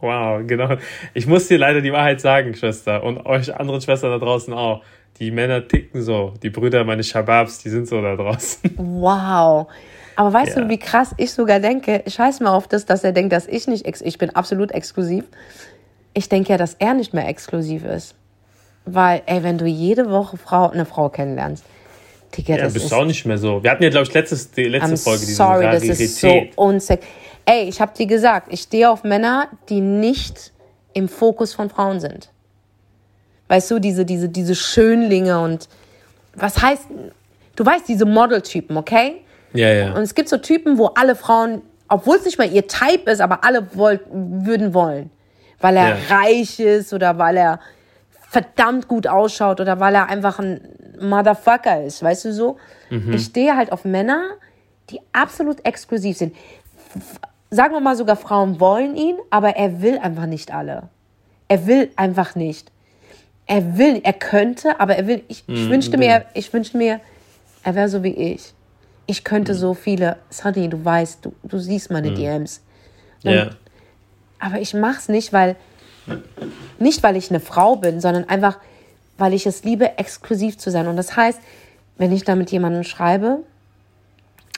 [0.00, 0.76] Wow, genau.
[1.14, 3.04] Ich muss dir leider die Wahrheit sagen, Schwester.
[3.04, 4.82] Und euch anderen Schwestern da draußen auch.
[5.18, 6.34] Die Männer ticken so.
[6.42, 8.72] Die Brüder, meine Shababs, die sind so da draußen.
[8.76, 9.68] Wow.
[10.16, 10.62] Aber weißt Ja.
[10.62, 12.02] du, wie krass ich sogar denke?
[12.06, 15.24] Scheiß mal auf das, dass er denkt, dass ich nicht, ex ich bin absolut exklusiv.
[16.14, 18.14] Ich denke ja, dass er nicht mehr exklusiv ist.
[18.84, 21.64] Weil, ey, wenn du jede Woche Frau, eine Frau kennenlernst,
[22.36, 23.62] Digga, Ja, das bist ist auch nicht mehr so.
[23.62, 26.42] Wir hatten ja, glaube ich, letztes, die letzte I'm Folge diese sorry, das ist so
[26.56, 27.04] unsex.
[27.44, 30.52] Ey, ich habe dir gesagt, ich stehe auf Männer, die nicht
[30.94, 32.30] im Fokus von Frauen sind.
[33.48, 35.68] Weißt du, diese, diese, diese Schönlinge und
[36.34, 36.86] was heißt,
[37.56, 39.16] du weißt, diese Modeltypen, okay?
[39.52, 39.92] ja, ja.
[39.94, 43.20] Und es gibt so Typen, wo alle Frauen, obwohl es nicht mal ihr Type ist,
[43.20, 45.10] aber alle wollt, würden wollen.
[45.60, 45.96] Weil er Ja.
[46.16, 47.60] reich ist oder weil er
[48.30, 50.60] verdammt gut ausschaut oder weil er einfach ein
[51.02, 52.56] Motherfucker ist, weißt du so?
[53.10, 54.22] Ich stehe halt auf Männer,
[54.90, 56.36] die absolut exklusiv sind.
[57.50, 60.84] Sagen wir mal sogar, Frauen wollen ihn, aber er will einfach nicht alle.
[61.48, 62.70] Er will einfach nicht.
[63.46, 65.22] Er will, er könnte, aber er will.
[65.28, 67.00] Ich, ich wünschte mir, ich wünschte mir,
[67.62, 68.54] er wäre so wie ich.
[69.06, 72.62] Ich könnte so viele, Sunny, du weißt, du, du siehst meine DMs.
[73.22, 73.50] Ja.
[74.38, 75.56] Aber ich mach's nicht, weil
[76.78, 78.58] nicht weil ich eine Frau bin, sondern einfach,
[79.22, 80.88] weil ich es liebe, exklusiv zu sein.
[80.88, 81.40] Und das heißt,
[81.96, 83.38] wenn ich da mit jemandem schreibe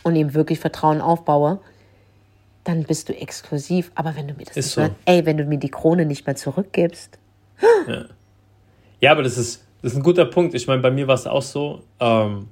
[0.04, 1.58] und ihm wirklich Vertrauen aufbaue,
[2.64, 3.92] dann bist du exklusiv.
[3.94, 4.80] Aber wenn du mir das Ist nicht so.
[4.80, 7.18] mehr, ey, wenn du mir die Krone nicht mehr zurückgibst,
[9.00, 10.54] Ja, aber das ist, das ist ein guter Punkt.
[10.54, 12.48] Ich meine, bei mir war es auch so, ähm,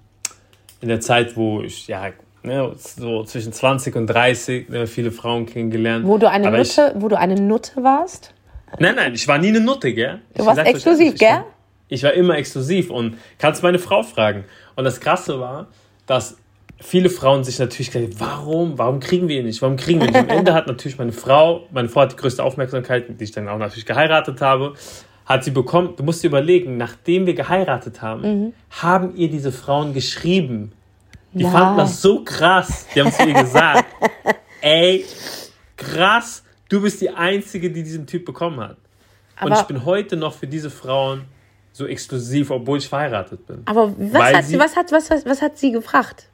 [0.82, 2.10] in der Zeit, wo ich, ja,
[2.42, 6.06] ne, so zwischen 20 und 30 ne, viele Frauen kennengelernt.
[6.06, 8.34] wo du eine aber ich, Nutte, wo du eine Nutte warst,
[8.78, 10.20] Nein, nein, ich war nie eine Nutte, gell?
[10.34, 11.28] Du Ich warst euch exklusiv, ich gell?
[11.28, 11.46] War,
[11.88, 14.44] ich war immer exklusiv und kannst meine Frau fragen.
[14.76, 15.68] Und das Krasse war,
[16.06, 16.36] dass
[16.80, 20.12] viele Frauen sich natürlich gedacht warum, warum kriegen wir ihn nicht, warum kriegen wir ihn
[20.14, 20.22] nicht?
[20.22, 23.48] Am Ende hat natürlich meine Frau, meine Frau hat die größte Aufmerksamkeit, die ich dann
[23.48, 24.74] auch natürlich geheiratet habe,
[25.26, 28.52] hat sie bekommen, du musst dir überlegen, nachdem wir geheiratet haben, Mhm.
[28.70, 30.72] haben ihr diese Frauen geschrieben.
[31.32, 31.52] Die Nein.
[31.52, 32.86] fanden das so krass.
[32.94, 33.84] Die haben zu ihr gesagt,
[34.60, 35.04] ey,
[35.76, 38.76] krass, du bist die Einzige, die diesen Typ bekommen hat.
[39.40, 41.22] Und Aber- ich bin heute noch für diese Frauen
[41.72, 43.62] so exklusiv, obwohl ich verheiratet bin.
[43.64, 46.26] aber was hat, sie, was, hat, was, was, was hat sie gefragt?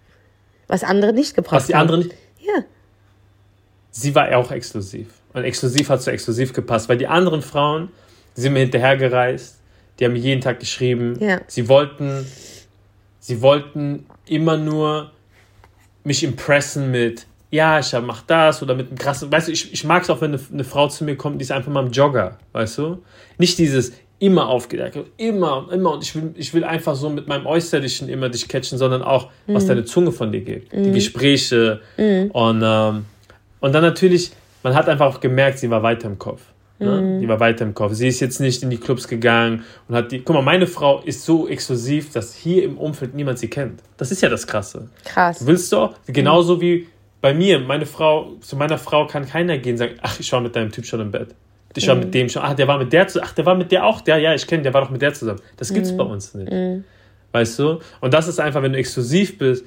[0.67, 1.83] Was andere nicht gefragt Was die haben.
[1.83, 2.15] anderen nicht.
[2.41, 2.65] Ja.
[3.91, 5.09] Sie war auch exklusiv.
[5.33, 7.89] Und exklusiv hat zu exklusiv gepasst, weil die anderen Frauen,
[8.37, 9.61] die sind mir hinterhergereist,
[9.99, 11.17] die haben mir jeden Tag geschrieben.
[11.21, 11.41] Ja.
[11.47, 12.27] Sie wollten,
[13.21, 15.13] sie wollten immer nur
[16.05, 19.85] mich impressen mit, ja, ich mach das oder mit einem krassen, weißt du, ich, ich
[19.85, 21.93] mag es auch, wenn eine, eine Frau zu mir kommt, die ist einfach mal im
[21.93, 23.03] Jogger, weißt du?
[23.39, 27.29] Nicht dieses immer aufgedeckt, immer und immer und ich will, ich will einfach so mit
[27.29, 31.81] meinem Äußerlichen immer dich catchen, sondern auch, was deine Zunge von dir gibt, die Gespräche
[31.97, 33.05] und, ähm,
[33.61, 36.43] und dann natürlich, man hat einfach auch gemerkt, sie war weiter im Kopf.
[36.81, 37.19] Ne?
[37.21, 37.95] Die war weiter im Kopf.
[37.95, 40.21] Sie ist jetzt nicht in die Clubs gegangen und hat die.
[40.21, 43.83] Guck mal, meine Frau ist so exklusiv, dass hier im Umfeld niemand sie kennt.
[43.97, 44.89] Das ist ja das Krasse.
[45.05, 45.45] Krass.
[45.45, 45.91] Willst du?
[46.07, 46.87] Genauso wie
[47.21, 47.59] bei mir.
[47.59, 50.71] Meine Frau, zu meiner Frau kann keiner gehen und sagen, ach, ich war mit deinem
[50.71, 51.35] Typ schon im Bett.
[51.79, 53.73] Ich war mit dem schon, ach, der war mit der zusammen, ach, der war mit
[53.73, 55.41] der auch, der, ja, ich kenne, der war doch mit der zusammen.
[55.57, 56.53] Das gibt's bei uns nicht.
[57.33, 57.81] Weißt du?
[58.01, 59.65] Und das ist einfach, wenn du exklusiv bist,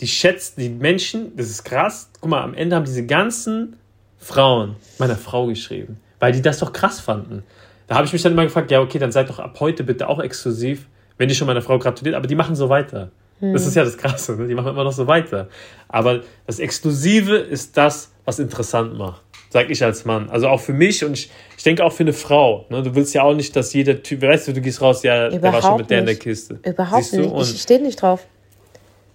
[0.00, 2.10] die schätzt die Menschen, das ist krass.
[2.20, 3.76] Guck mal, am Ende haben diese ganzen
[4.18, 7.42] Frauen meiner Frau geschrieben, weil die das doch krass fanden.
[7.86, 10.08] Da habe ich mich dann immer gefragt, ja, okay, dann seid doch ab heute bitte
[10.08, 10.86] auch exklusiv,
[11.18, 13.10] wenn die schon meiner Frau gratuliert, aber die machen so weiter.
[13.40, 14.46] Das ist ja das Krasse, ne?
[14.46, 15.48] die machen immer noch so weiter.
[15.88, 20.30] Aber das Exklusive ist das, was interessant macht, sag ich als Mann.
[20.30, 22.64] Also auch für mich und ich, ich denke auch für eine Frau.
[22.70, 22.82] Ne?
[22.82, 25.42] Du willst ja auch nicht, dass jeder Typ, weißt du, du gehst raus, ja, der
[25.42, 26.22] war schon Überhaupt mit der in der nicht.
[26.22, 26.58] Kiste.
[26.64, 27.20] Überhaupt Siehst du?
[27.20, 27.30] nicht.
[27.32, 28.26] Und Ich stehe nicht drauf.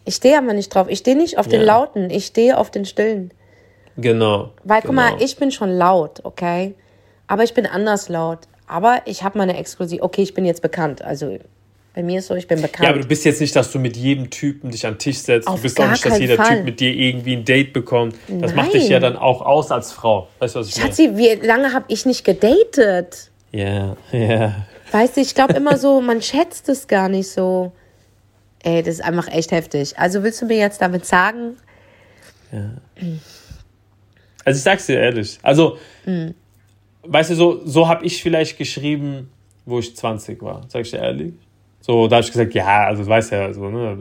[0.04, 0.88] Ich stehe aber nicht drauf.
[0.90, 1.66] Ich stehe nicht auf den Ja.
[1.66, 2.10] Lauten.
[2.12, 3.32] Ich stehe auf den Stillen.
[3.98, 4.52] genau.
[4.64, 5.24] Weil, guck mal, genau.
[5.24, 6.76] ich bin schon laut, okay?
[7.28, 8.40] Aber ich bin anders laut.
[8.68, 10.02] Aber ich habe meine Exklusiv.
[10.02, 11.02] Okay, ich bin jetzt bekannt.
[11.02, 11.38] Also
[11.96, 12.84] bei mir ist so, ich bin bekannt.
[12.84, 15.20] Ja, aber du bist jetzt nicht, dass du mit jedem Typen dich an den Tisch
[15.20, 15.48] setzt.
[15.48, 16.58] Auf du bist auch nicht, dass jeder Fall.
[16.58, 18.18] Typ mit dir irgendwie ein Date bekommt.
[18.28, 18.92] Das macht dich Nein.
[18.92, 20.28] ja dann auch aus als Frau.
[20.40, 20.90] Weißt du, was ich meine?
[20.90, 23.32] Schatzi, wie lange habe ich nicht gedatet?
[23.54, 24.68] Ja, ja.
[24.92, 27.72] Weißt du, ich glaube immer so, man schätzt es gar nicht so.
[28.62, 29.98] Ey, das ist einfach echt heftig.
[29.98, 31.56] Also willst du mir jetzt damit sagen,
[34.44, 35.40] Also ich sag's dir ehrlich.
[35.42, 36.36] Also, Hm.
[37.04, 39.32] weißt du, so, so habe ich vielleicht geschrieben,
[39.66, 40.66] wo ich 20 war.
[40.68, 41.34] Sag ich dir ehrlich.
[41.86, 43.96] So, da habe ich gesagt, ja, also du weißt ja, so, ne,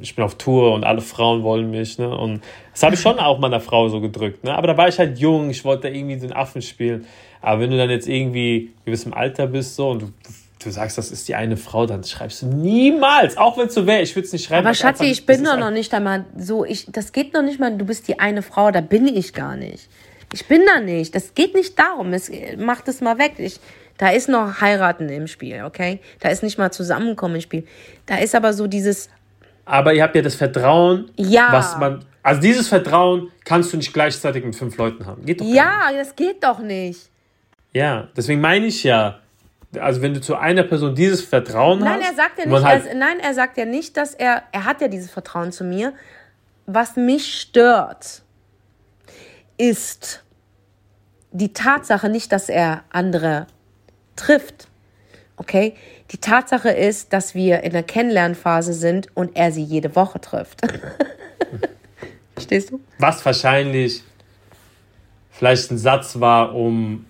[0.00, 2.08] ich bin auf Tour und alle Frauen wollen mich, ne?
[2.08, 2.40] Und
[2.72, 4.54] das habe ich schon auch meiner Frau so gedrückt, ne?
[4.54, 7.04] Aber da war ich halt jung, ich wollte da irgendwie den Affen spielen.
[7.42, 10.12] Aber wenn du dann jetzt irgendwie gewissem Alter bist so und du,
[10.64, 13.86] du sagst, das ist die eine Frau, dann schreibst du niemals, auch wenn es so
[13.86, 14.66] wäre, ich würde es nicht schreiben.
[14.66, 17.76] aber Schatzi, ich bin doch noch nicht einmal so, ich, das geht noch nicht mal,
[17.76, 19.90] du bist die eine Frau, da bin ich gar nicht.
[20.32, 21.14] Ich bin da nicht.
[21.14, 22.12] Das geht nicht darum.
[22.12, 23.34] Es, mach das mal weg.
[23.38, 23.60] Ich,
[23.98, 26.00] da ist noch heiraten im Spiel, okay?
[26.20, 27.66] Da ist nicht mal zusammenkommen im Spiel.
[28.06, 29.10] Da ist aber so dieses,
[29.64, 31.48] Aber ihr habt ja das Vertrauen, Ja.
[31.50, 32.04] was man.
[32.22, 35.24] Also dieses Vertrauen kannst du nicht gleichzeitig mit fünf Leuten haben.
[35.24, 35.56] Geht doch gar nicht.
[35.56, 37.10] ja, das geht doch nicht.
[37.74, 39.18] Ja, deswegen meine ich ja,
[39.78, 42.10] also wenn du zu einer Person dieses Vertrauen Nein, hast.
[42.10, 44.80] er sagt ja nicht, halt, dass, nein, er sagt ja nicht, dass er, er hat
[44.80, 45.92] ja dieses Vertrauen zu mir.
[46.66, 48.22] Was mich stört,
[49.58, 50.24] ist
[51.32, 53.46] die Tatsache nicht, dass er andere
[54.18, 54.68] trifft.
[55.36, 55.74] Okay?
[56.10, 60.60] Die Tatsache ist, dass wir in der Kennenlernphase sind und er sie jede Woche trifft.
[62.34, 62.80] Verstehst du?
[62.98, 64.02] was wahrscheinlich
[65.32, 67.04] vielleicht ein Satz war, um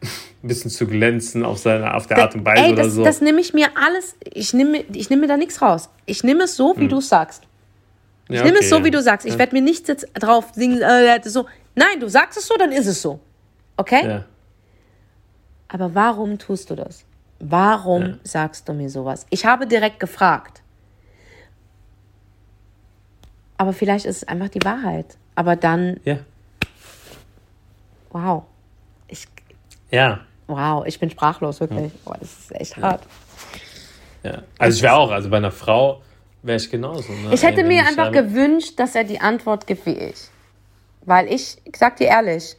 [0.00, 3.04] ein bisschen zu glänzen auf seine, auf der Art und Weise Ey, oder das, so.
[3.04, 5.88] das nehme ich mir alles, ich nehme ich nehm mir da nichts raus.
[6.06, 7.42] Ich nehme es so, wie du es sagst.
[8.28, 8.84] Ich Ja, nehme okay, es so, ja.
[8.84, 9.26] wie du sagst.
[9.26, 11.46] Ich werde mir nichts jetzt drauf singen, äh, so.
[11.74, 13.18] Nein, du sagst es so, dann ist es so.
[13.76, 14.06] Okay?
[14.06, 14.24] Ja.
[15.74, 17.04] Aber warum tust du das?
[17.40, 18.14] Warum Ja.
[18.22, 19.26] sagst du mir sowas?
[19.30, 20.62] Ich habe direkt gefragt.
[23.56, 25.16] Aber vielleicht ist es einfach die Wahrheit.
[25.34, 26.18] Aber dann, ja.
[28.10, 28.44] wow.
[29.08, 29.26] Ich,
[29.90, 30.20] Ja.
[30.46, 31.92] wow, ich bin sprachlos, wirklich.
[32.04, 33.02] Boah, das ist echt hart.
[34.22, 34.42] ja.
[34.58, 36.02] Also ich wäre auch, also bei einer Frau
[36.42, 37.12] wäre ich genauso.
[37.12, 37.30] Ne?
[37.34, 40.28] Ich hätte wenn mir ich einfach aber- gewünscht, dass er die Antwort gibt wie ich.
[41.04, 42.54] Weil ich, ich sag dir ehrlich,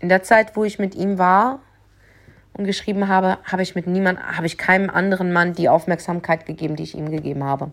[0.00, 1.60] in der Zeit, wo ich mit ihm war
[2.54, 6.76] und geschrieben habe, habe ich mit niemand, habe ich keinem anderen Mann die Aufmerksamkeit gegeben,
[6.76, 7.72] die ich ihm gegeben habe.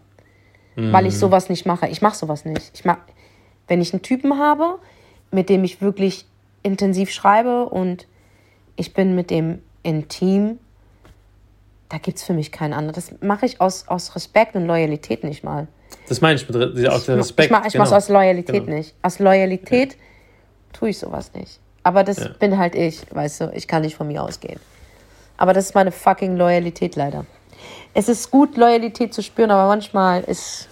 [0.76, 1.10] Weil Mhm.
[1.10, 1.88] ich sowas nicht mache.
[1.88, 2.72] Ich mache sowas nicht.
[2.76, 2.98] Ich mach,
[3.68, 4.78] wenn ich einen Typen habe,
[5.32, 6.26] mit dem ich wirklich
[6.62, 8.08] intensiv schreibe und
[8.76, 10.60] ich bin mit dem intim,
[11.90, 12.94] da gibt es für mich keinen anderen.
[12.94, 15.68] Das mache ich aus, aus Respekt und Loyalität nicht mal.
[16.10, 17.46] Das meine ich mit auch der Ich, Respekt.
[17.46, 17.90] ich, mach, ich genau.
[17.90, 18.78] aus Loyalität Genau.
[18.78, 18.94] nicht.
[19.02, 19.98] Aus Loyalität
[20.74, 21.60] tue ich sowas nicht.
[21.88, 22.28] Aber das Ja.
[22.38, 23.52] bin halt ich, weißt du.
[23.54, 24.60] Ich kann nicht von mir ausgehen.
[25.38, 27.26] Aber das ist meine fucking Loyalität leider.
[27.94, 30.68] Es ist gut, Loyalität zu spüren, aber manchmal ist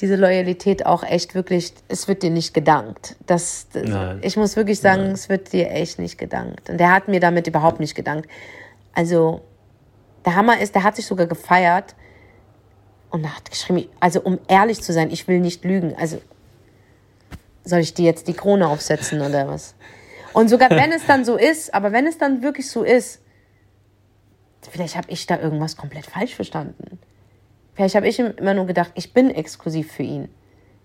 [0.00, 3.14] diese Loyalität auch echt wirklich, es wird dir nicht gedankt.
[3.28, 4.18] Das, das Nein.
[4.22, 6.68] ich muss wirklich sagen, es wird dir echt nicht gedankt.
[6.68, 8.28] Und der hat mir damit überhaupt nicht gedankt.
[8.92, 9.42] Also,
[10.24, 11.94] der Hammer ist, der hat sich sogar gefeiert
[13.10, 15.94] und hat geschrieben, also um ehrlich zu sein, ich will nicht lügen.
[15.96, 16.20] Also
[17.64, 19.74] soll ich dir jetzt die Krone aufsetzen oder was?
[20.32, 23.20] Und sogar wenn es dann so ist, aber wenn es dann wirklich so ist,
[24.70, 26.98] vielleicht habe ich da irgendwas komplett falsch verstanden.
[27.74, 30.28] Vielleicht habe ich immer nur gedacht, ich bin exklusiv für ihn.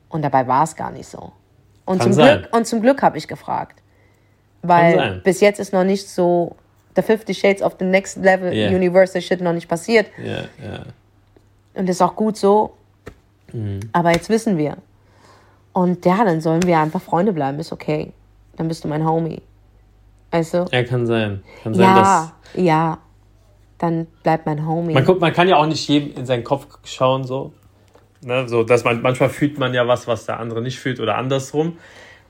[0.09, 1.33] Und dabei war es gar nicht so.
[1.83, 2.39] Und Kann zum sein.
[2.39, 3.81] Glück, und zum Glück habe ich gefragt.
[4.61, 6.55] Weil bis jetzt ist noch nicht so
[6.95, 8.73] the Fifty Shades of the Next Level Yeah.
[8.75, 10.07] Universal Shit noch nicht passiert.
[10.17, 10.85] Ja, ja.
[11.73, 12.75] Und ist auch gut so.
[13.91, 14.77] Aber jetzt wissen wir.
[15.73, 17.59] Und ja, dann sollen wir einfach Freunde bleiben.
[17.59, 18.13] Ist okay.
[18.55, 19.41] Dann bist du mein Homie.
[20.31, 20.65] Weißt du?
[20.71, 21.43] Ja, kann sein.
[21.63, 22.97] Kann sein, Ja, ja.
[23.77, 24.93] Dann bleib mein Homie.
[24.93, 24.95] dass.
[24.95, 27.51] Man, guckt, man kann ja auch nicht jedem in seinen Kopf schauen, so.
[28.21, 31.17] Ne, so dass man, manchmal fühlt man ja was, was der andere nicht fühlt oder
[31.17, 31.77] andersrum.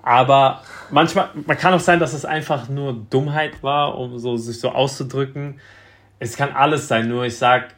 [0.03, 0.61] Aber
[0.91, 4.69] manchmal, man kann auch sein, dass es einfach nur Dummheit war, um so, sich so
[4.69, 5.59] auszudrücken.
[6.19, 7.75] Es kann alles sein, nur ich sag,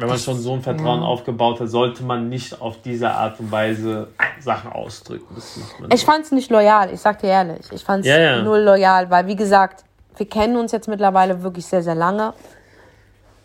[0.00, 3.52] wenn man schon so ein Vertrauen aufgebaut hat, sollte man nicht auf diese Art und
[3.52, 4.08] Weise
[4.40, 5.26] Sachen ausdrücken.
[5.34, 7.66] Das macht man Ich fand's nicht loyal, ich sag dir ehrlich.
[7.70, 8.42] Ich fand's Ja, ja.
[8.42, 9.84] null loyal, weil wie gesagt,
[10.16, 12.34] wir kennen uns jetzt mittlerweile wirklich sehr, sehr lange.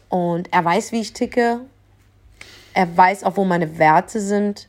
[0.10, 1.60] Und er weiß, wie ich ticke.
[2.74, 4.68] Er weiß auch, wo meine Werte sind.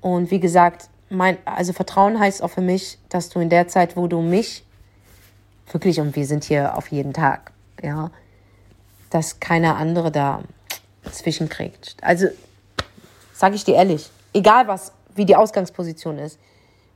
[0.00, 3.96] Und wie gesagt, mein, also Vertrauen heißt auch für mich, dass du in der Zeit,
[3.96, 4.64] wo du mich
[5.70, 7.52] wirklich, und wir sind hier auf jeden Tag,
[7.82, 8.10] ja,
[9.10, 10.42] dass keiner andere da
[11.10, 11.96] zwischenkriegt.
[12.02, 12.28] Also,
[13.32, 16.38] sage ich dir ehrlich, egal was, wie die Ausgangsposition ist,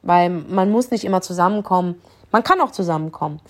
[0.03, 2.01] weil man muss nicht immer zusammenkommen.
[2.31, 3.40] Man kann auch zusammenkommen.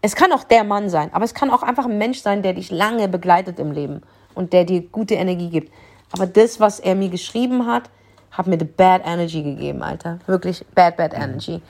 [0.00, 2.52] Es kann auch der Mann sein, aber es kann auch einfach ein Mensch sein, der
[2.52, 4.02] dich lange begleitet im Leben
[4.34, 5.72] und der dir gute Energie gibt.
[6.12, 7.90] Aber das, was er mir geschrieben hat,
[8.30, 10.20] hat mir the bad energy gegeben, Alter.
[10.26, 11.60] Wirklich bad, bad energy.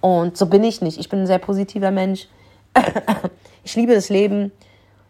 [0.00, 0.98] Und so bin ich nicht.
[0.98, 2.28] Ich bin ein sehr positiver Mensch.
[3.64, 4.50] Ich liebe das Leben.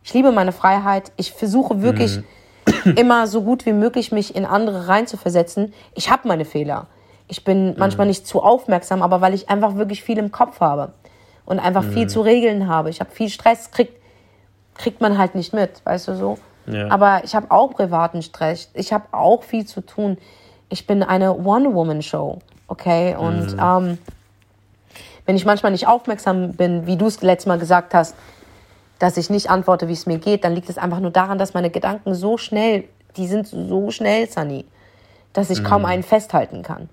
[0.03, 1.12] Ich liebe meine Freiheit.
[1.16, 2.18] Ich versuche wirklich
[2.96, 5.72] immer so gut wie möglich mich in andere reinzuversetzen.
[5.94, 6.87] Ich habe meine Fehler.
[7.28, 10.92] Ich bin manchmal nicht zu aufmerksam, aber weil ich einfach wirklich viel im Kopf habe
[11.44, 12.88] und einfach viel zu regeln habe.
[12.88, 14.00] Ich habe viel Stress, kriegt,
[14.74, 16.38] kriegt man halt nicht mit, weißt du so.
[16.66, 16.90] Ja.
[16.90, 18.70] Aber ich habe auch privaten Stress.
[18.74, 20.18] Ich habe auch viel zu tun.
[20.68, 23.16] Ich bin eine One-Woman-Show, okay?
[23.16, 23.98] Und ähm,
[25.26, 28.14] wenn ich manchmal nicht aufmerksam bin, wie du es letztes Mal gesagt hast,
[28.98, 31.54] dass ich nicht antworte, wie es mir geht, dann liegt es einfach nur daran, dass
[31.54, 32.84] meine Gedanken so schnell,
[33.16, 34.64] die sind so schnell, Sunny,
[35.32, 36.88] dass ich kaum einen festhalten kann.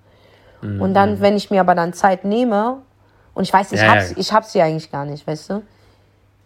[0.61, 2.77] Und dann, wenn ich mir aber dann Zeit nehme,
[3.35, 4.17] und ich weiß, ich Ja, hab's, ja.
[4.17, 5.63] ich hab's ja eigentlich gar nicht, weißt du?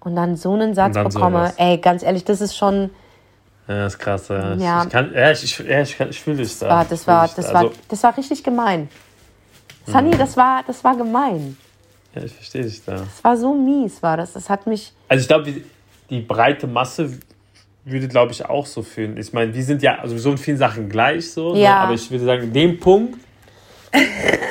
[0.02, 1.54] Und dann so einen Satz bekomme, sowas.
[1.58, 2.89] ey, ganz ehrlich, das ist schon,
[3.67, 4.28] Ja, das ist krass.
[4.30, 4.84] Ja, Ja.
[4.84, 6.69] Ich, kann, ja, ich, ich, fühle dich da.
[6.69, 7.54] war, Ich das fühl war, dich das da.
[7.54, 8.89] war, Also, das war richtig gemein.
[9.86, 11.56] Sunny, das war, das war gemein.
[12.15, 12.93] Ja, ich verstehe dich da.
[12.98, 14.34] Das war so mies, war das.
[14.34, 15.63] Das hat mich, Also ich glaube, die,
[16.22, 17.17] breite Masse
[17.86, 19.17] würde, glaube ich, auch so fühlen.
[19.17, 21.54] Ich meine, wir sind ja sowieso in vielen Sachen gleich so.
[21.54, 21.62] Ne?
[21.62, 21.78] Ja.
[21.82, 23.17] Aber ich würde sagen, in dem Punkt,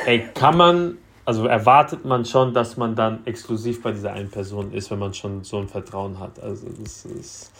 [0.07, 4.73] ey, kann man, also erwartet man schon, dass man dann exklusiv bei dieser einen Person
[4.73, 6.41] ist, wenn man schon so ein Vertrauen hat.
[6.41, 7.53] Also das ist...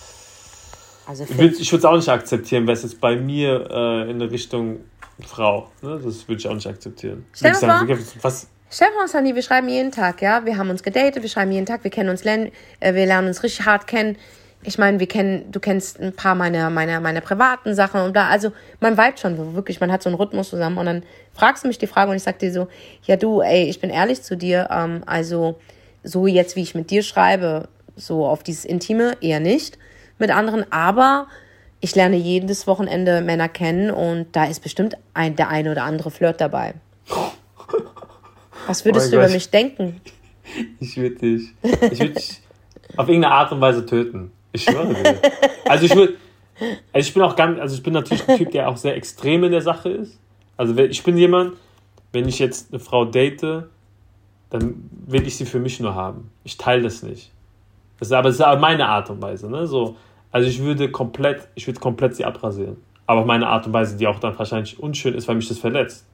[1.07, 4.31] also Ich würde es auch nicht akzeptieren, wäre es jetzt bei mir äh, in eine
[4.31, 4.81] Richtung
[5.27, 5.71] Frau.
[5.83, 6.01] Ne?
[6.03, 7.27] Das würde ich auch nicht akzeptieren.
[7.33, 10.45] Stell dir vor- was, Stefan und Sunny, wir schreiben jeden Tag, ja.
[10.45, 13.29] Wir haben uns gedatet, wir schreiben jeden Tag, wir kennen uns, lernen, äh, wir lernen
[13.29, 14.19] uns richtig hart kennen.
[14.63, 18.29] Ich meine, wir kennen, du kennst ein paar meiner, meiner, meiner privaten Sachen und da,
[18.29, 21.03] also man vibet schon wirklich, man hat so einen Rhythmus zusammen und dann
[21.33, 22.69] fragst du mich die Frage und ich sag dir so,
[23.05, 25.59] ja du, ey, ich bin ehrlich zu dir, ähm, also
[26.03, 29.79] so jetzt, wie ich mit dir schreibe, so auf dieses Intime eher nicht
[30.19, 31.29] mit anderen, aber
[31.81, 36.11] ich lerne jedes Wochenende Männer kennen und da ist bestimmt ein, der eine oder andere
[36.11, 36.75] Flirt dabei.
[38.69, 39.35] Was würdest Oh du mein über Gott.
[39.35, 40.01] mich denken?
[40.81, 42.41] Ich würde dich, ich würde dich
[42.97, 44.33] auf irgendeine Art und Weise töten.
[44.53, 45.21] Ich schwöre dir.
[45.69, 46.15] Also ich würde,
[46.91, 49.45] also ich bin auch ganz, also ich bin natürlich ein Typ, der auch sehr extrem
[49.45, 50.19] in der Sache ist.
[50.57, 51.57] Also ich bin jemand,
[52.13, 53.65] wenn ich jetzt eine Frau date,
[54.49, 56.31] dann will ich sie für mich nur haben.
[56.45, 57.31] Ich teile das nicht.
[57.99, 59.67] Das ist aber, das ist aber meine Art und Weise, ne?
[59.67, 59.97] So,
[60.33, 62.79] also ich würde komplett, ich würde komplett sie abrasieren.
[63.07, 65.59] Aber auf meine Art und Weise, die auch dann wahrscheinlich unschön ist, weil mich das
[65.59, 66.07] verletzt.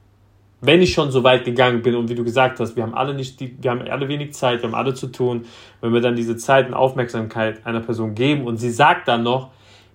[0.65, 3.15] Wenn ich schon so weit gegangen bin und wie du gesagt hast, wir haben alle
[3.15, 5.45] nicht die, wir haben alle wenig Zeit, wir haben alle zu tun,
[5.81, 9.51] wenn wir dann diese Zeit und Aufmerksamkeit einer Person geben und sie sagt dann noch,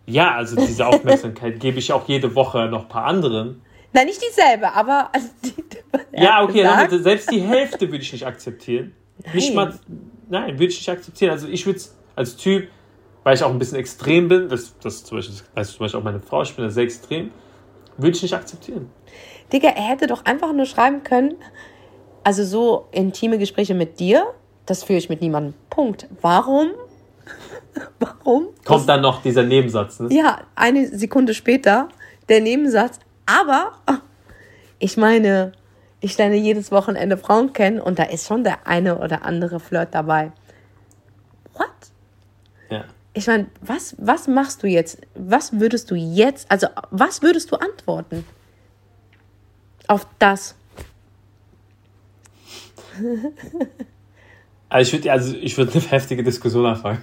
[0.05, 3.61] ja, also diese Aufmerksamkeit gebe ich auch jede Woche noch ein paar anderen.
[3.93, 5.53] Nein, nicht dieselbe, aber also die,
[6.21, 8.93] Ja, okay, gesagt, dann, selbst die Hälfte würde ich nicht akzeptieren.
[9.33, 9.55] Nicht Nein.
[9.55, 9.79] mal,
[10.29, 11.31] nein, würde ich nicht akzeptieren.
[11.31, 12.67] Also ich würde es als Typ,
[13.23, 15.99] weil ich auch ein bisschen extrem bin, das, das zum Beispiel, das weiß zum Beispiel
[15.99, 17.31] auch meine Frau, ich bin da sehr extrem,
[18.01, 18.89] würde ich nicht akzeptieren.
[19.51, 21.35] Digga, er hätte doch einfach nur schreiben können,
[22.23, 24.33] also so intime Gespräche mit dir,
[24.65, 25.53] das führe ich mit niemandem.
[25.69, 26.07] Punkt.
[26.21, 26.71] Warum?
[27.99, 28.49] Warum?
[28.65, 30.09] Kommt dann noch dieser Nebensatz, ne?
[30.11, 31.89] Ja, eine Sekunde später
[32.27, 32.99] der Nebensatz.
[33.25, 33.73] Aber
[34.79, 35.53] ich meine,
[36.01, 39.93] ich lerne jedes Wochenende Frauen kennen und da ist schon der eine oder andere Flirt
[39.93, 40.31] dabei.
[41.53, 41.69] What?
[42.69, 42.85] Ja.
[43.13, 44.99] Ich meine, was, was machst du jetzt?
[45.15, 48.25] Was würdest du jetzt, also was würdest du antworten?
[49.87, 50.55] Auf das.
[54.71, 57.01] Also ich würde also ich würd eine heftige Diskussion anfangen.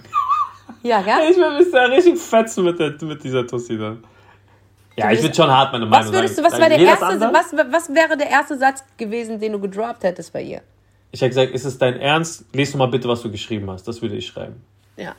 [0.85, 1.14] Ja, gell?
[1.31, 4.05] Ich würde mich da richtig fetzen mit, der, mit dieser Tussi dann.
[4.97, 7.88] Ja, ich würde schon hart meine Meinung Was würdest du, was der erste, was, was
[7.92, 10.62] wäre der erste Satz gewesen, den du gedroppt hättest bei ihr?
[11.11, 12.45] Ich habe gesagt, ist es dein Ernst?
[12.53, 13.87] Lies doch mal bitte, was du geschrieben hast.
[13.87, 14.62] Das würde ich schreiben.
[14.97, 15.14] Ja.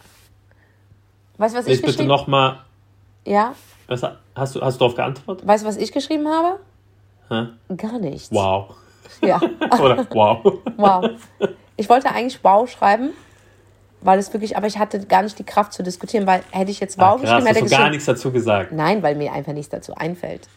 [1.37, 2.59] Weißt du, was ich Lies bitte geschrieben nochmal.
[3.25, 3.53] Ja.
[3.87, 4.01] Was,
[4.35, 5.47] hast, du, hast du darauf geantwortet?
[5.47, 6.59] Weißt du, was ich geschrieben habe?
[7.29, 7.75] Hä?
[7.75, 8.31] Gar nichts.
[8.31, 8.75] Wow.
[9.21, 9.39] Ja.
[9.79, 10.59] Oder wow.
[10.77, 11.09] Wow.
[11.75, 13.09] Ich wollte eigentlich wow schreiben,
[14.01, 16.79] weil es wirklich, aber ich hatte gar nicht die Kraft zu diskutieren, weil hätte ich
[16.79, 18.71] jetzt wow Ach, krass, geschrieben, hätte hast er du gar nichts dazu gesagt.
[18.71, 20.47] Nein, weil mir einfach nichts dazu einfällt.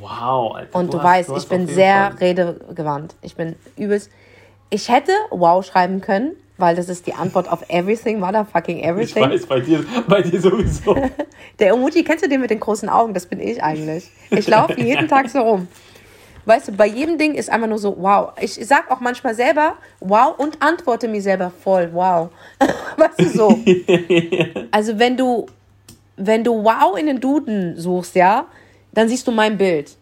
[0.00, 0.76] Wow, Alter.
[0.78, 3.14] Und du, hast- weißt, ich bin sehr Fall- redegewandt.
[3.22, 4.10] Ich bin übelst.
[4.70, 9.22] Ich hätte wow schreiben können, weil das ist die Antwort auf everything, motherfucking Ich everything.
[9.22, 10.94] weiß, bei dir, bei dir sowieso.
[11.58, 13.14] Der Emoji, kennst du den mit den großen Augen?
[13.14, 14.10] Das bin ich eigentlich.
[14.30, 15.68] Ich laufe jeden Tag so rum.
[16.44, 18.32] Weißt du, bei jedem Ding ist einfach nur so, wow.
[18.40, 22.30] Ich sag auch manchmal selber, wow, und antworte mir selber voll, wow.
[22.96, 23.58] Weißt du, so.
[24.70, 25.46] Also, wenn du,
[26.16, 28.46] wenn du wow in den Duden suchst, ja,
[28.92, 29.96] dann siehst du mein Bild.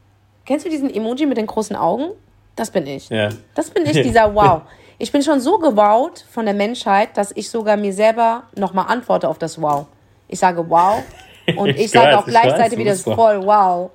[0.47, 2.13] Kennst du diesen Emoji mit den großen Augen?
[2.55, 3.09] Das bin ich.
[3.11, 3.29] Ja.
[3.55, 4.63] Das bin ich, dieser Wow.
[4.99, 9.29] Ich bin schon so gewaut von der Menschheit, dass ich sogar mir selber nochmal antworte
[9.29, 9.87] auf das Wow.
[10.29, 11.03] Ich sage Wow
[11.57, 13.91] und ich, Ich sage weiß, auch ich gleichzeitig wieder voll Wow.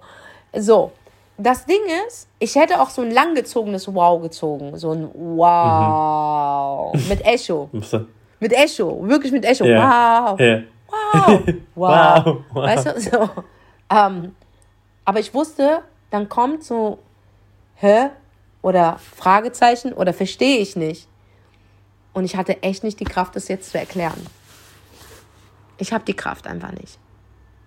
[0.54, 0.92] So,
[1.38, 4.78] das Ding ist, ich hätte auch so ein langgezogenes Wow gezogen.
[4.78, 6.94] So ein Wow.
[7.10, 7.70] Mit Echo.
[8.40, 9.08] Mit Echo.
[9.08, 9.66] Wirklich mit Echo.
[9.66, 10.36] Ja.
[10.36, 10.40] Wow.
[10.40, 10.60] Wow.
[11.76, 12.26] Wow.
[12.26, 12.64] Wow, wow.
[12.64, 13.30] Weißt du, so.
[13.90, 14.36] Ähm,
[15.06, 17.00] aber ich wusste, dann kommt so,
[17.76, 18.10] hä?
[18.62, 21.08] Oder Fragezeichen oder verstehe ich nicht.
[22.14, 24.26] Und ich hatte echt nicht die Kraft, das jetzt zu erklären.
[25.78, 27.00] Ich habe die Kraft einfach nicht.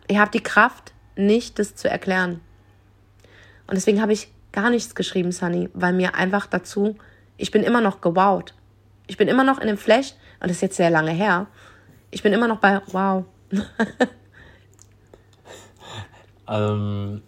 [0.06, 2.40] Ich habe die Kraft nicht, das zu erklären.
[3.66, 6.96] Und deswegen habe ich gar nichts geschrieben, Sunny, weil mir einfach dazu,
[7.36, 8.54] ich bin immer noch gewowt.
[9.06, 11.46] Ich bin immer noch in dem Flash, und das ist jetzt sehr lange her.
[12.10, 13.24] Ich bin immer noch bei, wow.
[16.48, 17.22] Ähm,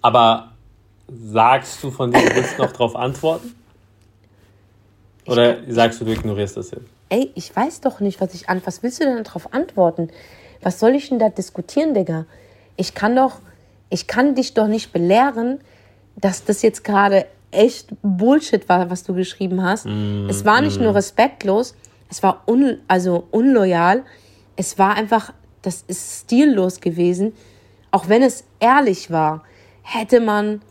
[0.00, 0.51] aber
[1.32, 3.54] sagst du von dir, du willst noch darauf antworten?
[5.26, 6.86] Oder sagst du, du ignorierst das jetzt?
[7.08, 8.60] Ey, ich weiß doch nicht, was ich an.
[8.64, 10.08] Was willst du denn darauf antworten?
[10.62, 12.26] Was soll ich denn da diskutieren, Digga?
[12.76, 13.40] Ich kann doch,
[13.90, 15.60] ich kann dich doch nicht belehren,
[16.16, 19.86] dass das jetzt gerade echt Bullshit war, was du geschrieben hast.
[19.86, 21.74] es war nicht nur respektlos,
[22.10, 24.02] es war un, also unloyal,
[24.56, 27.32] es war einfach, das ist stillos gewesen.
[27.90, 29.44] Auch wenn es ehrlich war,
[29.82, 30.62] hätte man.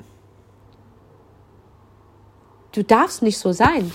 [2.72, 3.91] Du darfst nicht so sein.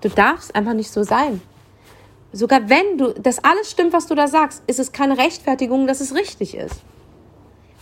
[0.00, 1.42] Du darfst einfach nicht so sein.
[2.32, 6.00] Sogar wenn du das alles stimmt, was du da sagst, ist es keine Rechtfertigung, dass
[6.00, 6.82] es richtig ist.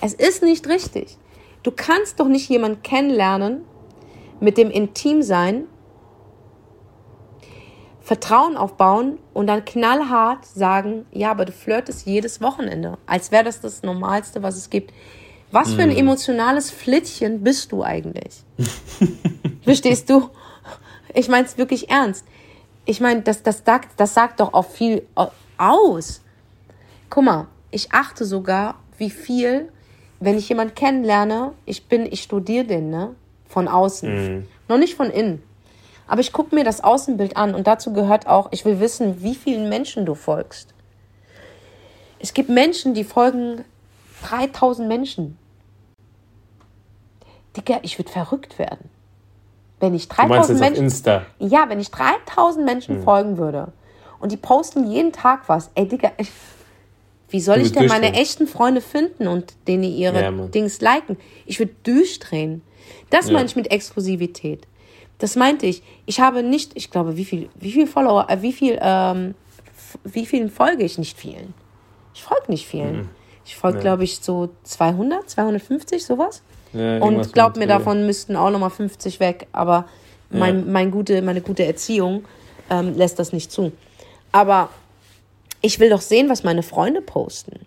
[0.00, 1.18] Es ist nicht richtig.
[1.62, 3.64] Du kannst doch nicht jemanden kennenlernen,
[4.40, 5.66] mit dem intim sein
[8.00, 13.60] Vertrauen aufbauen und dann knallhart sagen, ja, aber du flirtest jedes Wochenende, als wäre das
[13.60, 14.92] das Normalste, was es gibt.
[15.52, 18.44] Was für ein emotionales Flittchen bist du eigentlich?
[19.62, 20.30] Verstehst du?
[21.14, 22.24] Ich meine es wirklich ernst.
[22.84, 25.06] Ich meine, das, das, sagt, das sagt doch auch viel
[25.58, 26.22] aus.
[27.08, 29.70] Guck mal, ich achte sogar, wie viel,
[30.20, 33.14] wenn ich jemanden kennenlerne, ich bin, ich studiere den, ne?
[33.48, 34.36] Von außen.
[34.38, 34.48] Mhm.
[34.68, 35.42] Noch nicht von innen.
[36.06, 39.34] Aber ich gucke mir das Außenbild an und dazu gehört auch, ich will wissen, wie
[39.34, 40.74] vielen Menschen du folgst.
[42.18, 43.64] Es gibt Menschen, die folgen
[44.30, 45.38] 3000 Menschen.
[47.56, 48.90] Digga, ich würde verrückt werden.
[49.80, 50.84] Wenn ich Du meinst 3000 jetzt auf Menschen.
[50.84, 51.26] Insta.
[51.38, 53.02] Ja, wenn ich 3000 Menschen Hm.
[53.02, 53.72] folgen würde
[54.20, 56.30] und die posten jeden Tag was, ey Digga, ich,
[57.30, 60.30] wie soll ich denn meine echten Freunde finden und denen ihre Ja.
[60.30, 61.16] Dings liken?
[61.46, 62.62] Ich würde durchdrehen.
[63.08, 63.32] Das Ja.
[63.32, 64.66] meine ich mit Exklusivität.
[65.18, 65.82] Das meinte ich.
[66.06, 69.34] Ich habe nicht, ich glaube, wie viel, wie viel Follower, äh, wie viel, ähm,
[70.04, 70.98] wie vielen folge ich?
[70.98, 71.52] Nicht vielen.
[72.14, 72.96] Ich folge nicht vielen.
[72.96, 73.08] Mhm.
[73.50, 76.40] Ich folge, glaube ich, so 200, 250, sowas.
[76.72, 79.48] Ja, Und glaub mir, davon müssten auch nochmal 50 weg.
[79.50, 79.86] Aber
[80.30, 82.24] mein, mein gute, meine gute Erziehung
[82.70, 83.72] ähm, lässt das nicht zu.
[84.30, 84.68] Aber
[85.62, 87.66] ich will doch sehen, was meine Freunde posten.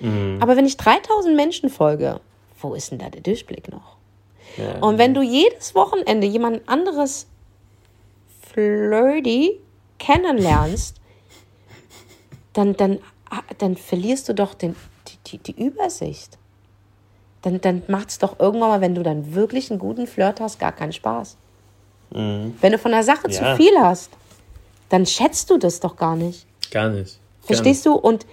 [0.00, 0.38] Mhm.
[0.40, 2.18] Aber wenn ich 3000 Menschen folge,
[2.60, 3.94] wo ist denn da der Durchblick noch?
[4.56, 4.80] Ja.
[4.80, 7.28] Und wenn du jedes Wochenende jemand anderes
[8.52, 9.60] flirty
[10.00, 10.96] kennenlernst,
[12.54, 12.98] dann, dann,
[13.58, 14.74] dann verlierst du doch den,
[15.26, 16.38] die, die, Übersicht.
[17.42, 20.58] Dann, dann macht es doch irgendwann mal, wenn du dann wirklich einen guten Flirt hast,
[20.58, 21.36] gar keinen Spaß.
[22.10, 23.30] Wenn du von der Sache Ja.
[23.30, 24.10] zu viel hast,
[24.90, 26.46] dann schätzt du das doch gar nicht.
[26.70, 27.18] Gar nicht.
[27.42, 27.94] Verstehst du?
[27.94, 28.26] Und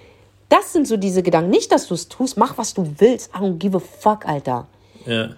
[0.50, 1.50] das sind so diese Gedanken.
[1.50, 3.30] Nicht, dass du es tust, mach, was du willst.
[3.34, 4.66] I don't give a fuck, Alter.
[5.06, 5.30] Ja.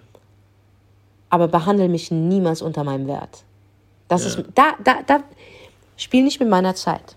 [1.30, 3.44] aber behandle mich niemals unter meinem Wert.
[4.08, 4.28] Das Ja.
[4.28, 5.22] ist da da da
[5.96, 7.16] spiel nicht mit meiner Zeit.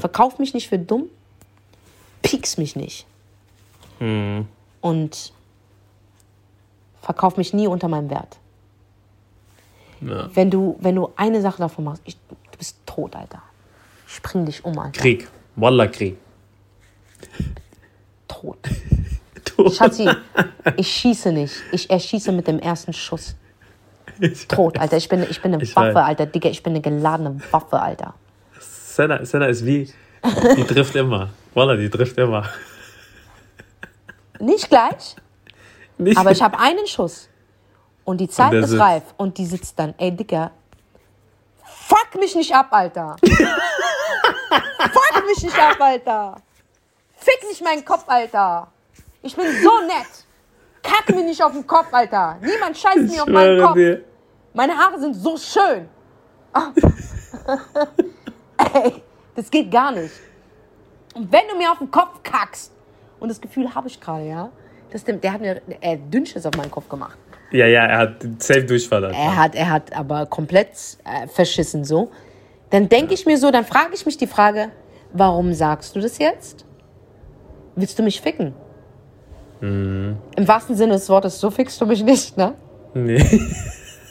[0.00, 1.04] Verkauf mich nicht für dumm.
[2.22, 3.06] Pieks mich nicht.
[4.00, 4.46] Mhm.
[4.80, 5.32] Und
[7.02, 8.38] verkauf mich nie unter meinem Wert.
[10.00, 10.28] ja.
[10.34, 13.42] Wenn du wenn du eine Sache davon machst, ich, du bist tot, Alter.
[14.08, 15.00] Ich bring dich um, Alter.
[15.00, 15.28] Krieg.
[15.56, 16.16] Wallah Krieg.
[18.28, 18.58] Tot.
[19.56, 20.06] Du- Schatzi,
[20.76, 21.54] ich schieße nicht.
[21.72, 23.36] Ich erschieße mit dem ersten Schuss.
[24.48, 24.96] Tot, Alter.
[24.98, 26.04] Ich bin, ich bin eine Ich Waffe, weiß.
[26.04, 26.26] Alter.
[26.26, 28.12] Digga, ich bin eine geladene Waffe, Alter.
[28.60, 29.90] Senna, Senna ist wie.
[30.56, 31.30] Die trifft immer.
[31.54, 32.46] Wallah, die trifft immer.
[34.40, 35.16] Nicht gleich,
[35.98, 37.28] Nicht aber ich habe einen Schuss.
[38.04, 38.82] Und die Zeit der ist sitzt.
[38.82, 39.02] reif.
[39.16, 39.94] Und die sitzt dann.
[39.98, 40.52] Ey, Dicker,
[41.64, 43.16] fuck mich nicht ab, Alter.
[43.24, 46.36] fuck mich nicht ab, Alter.
[47.16, 48.68] Fick nicht meinen Kopf, Alter.
[49.22, 50.24] Ich bin so nett.
[50.82, 52.38] Kack mir nicht auf den Kopf, Alter.
[52.40, 53.74] Niemand scheißt ich mir auf meinen Kopf.
[53.74, 54.04] dir.
[54.52, 55.88] Meine Haare sind so schön.
[58.72, 59.02] Ey,
[59.34, 60.12] das geht gar nicht.
[61.14, 62.72] Und wenn du mir auf den Kopf kackst,
[63.20, 64.50] und das Gefühl habe ich gerade, ja,
[64.90, 67.18] das, der, hat mir äh, Dünnschiss auf meinen Kopf gemacht.
[67.50, 69.04] Ja, ja, er hat safe Durchfall.
[69.04, 69.16] Alter.
[69.16, 70.68] Er hat, er hat aber komplett
[71.04, 72.10] äh, verschissen so.
[72.70, 74.70] Dann denke ich mir so, dann frage ich mich die Frage,
[75.12, 76.64] warum sagst du das jetzt?
[77.76, 78.54] Willst du mich ficken?
[79.60, 82.54] Im wahrsten Sinne des Wortes, so fickst du mich nicht, ne?
[82.94, 83.24] Nee,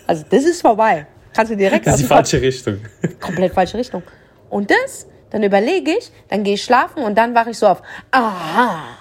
[0.07, 1.07] Also das ist vorbei.
[1.33, 2.79] Kannst du direkt das ist die falsche Richtung.
[3.19, 4.03] komplett falsche Richtung.
[4.49, 7.81] Und das, dann überlege ich, dann gehe ich schlafen und dann wache ich so auf.
[8.11, 8.94] Aha,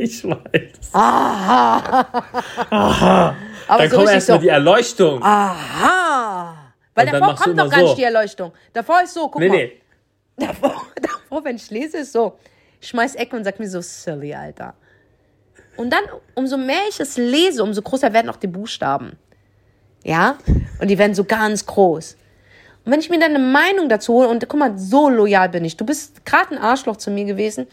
[0.00, 0.92] Ich weiß.
[0.92, 2.06] aber
[3.68, 4.42] Dann so kommt erstmal so.
[4.42, 5.20] die Erleuchtung.
[5.20, 6.54] Aha.
[6.94, 7.86] Weil Und davor kommt doch gar so.
[7.86, 8.52] nicht die Erleuchtung.
[8.72, 9.56] Davor ist so, guck nee, mal.
[9.56, 9.72] nee.
[10.36, 12.38] Davor, davor, wenn ich lese, ist so,
[12.80, 14.74] ich schmeiß Ecke und sag mir so, silly, Alter.
[15.76, 16.04] Und dann,
[16.36, 19.18] umso mehr ich es lese, umso größer werden auch die Buchstaben.
[20.04, 20.38] Ja?
[20.80, 22.16] Und die werden so ganz groß.
[22.84, 25.64] Und wenn ich mir dann eine Meinung dazu hole, und guck mal, so loyal bin
[25.64, 25.76] ich.
[25.76, 27.66] Du bist gerade ein Arschloch zu mir gewesen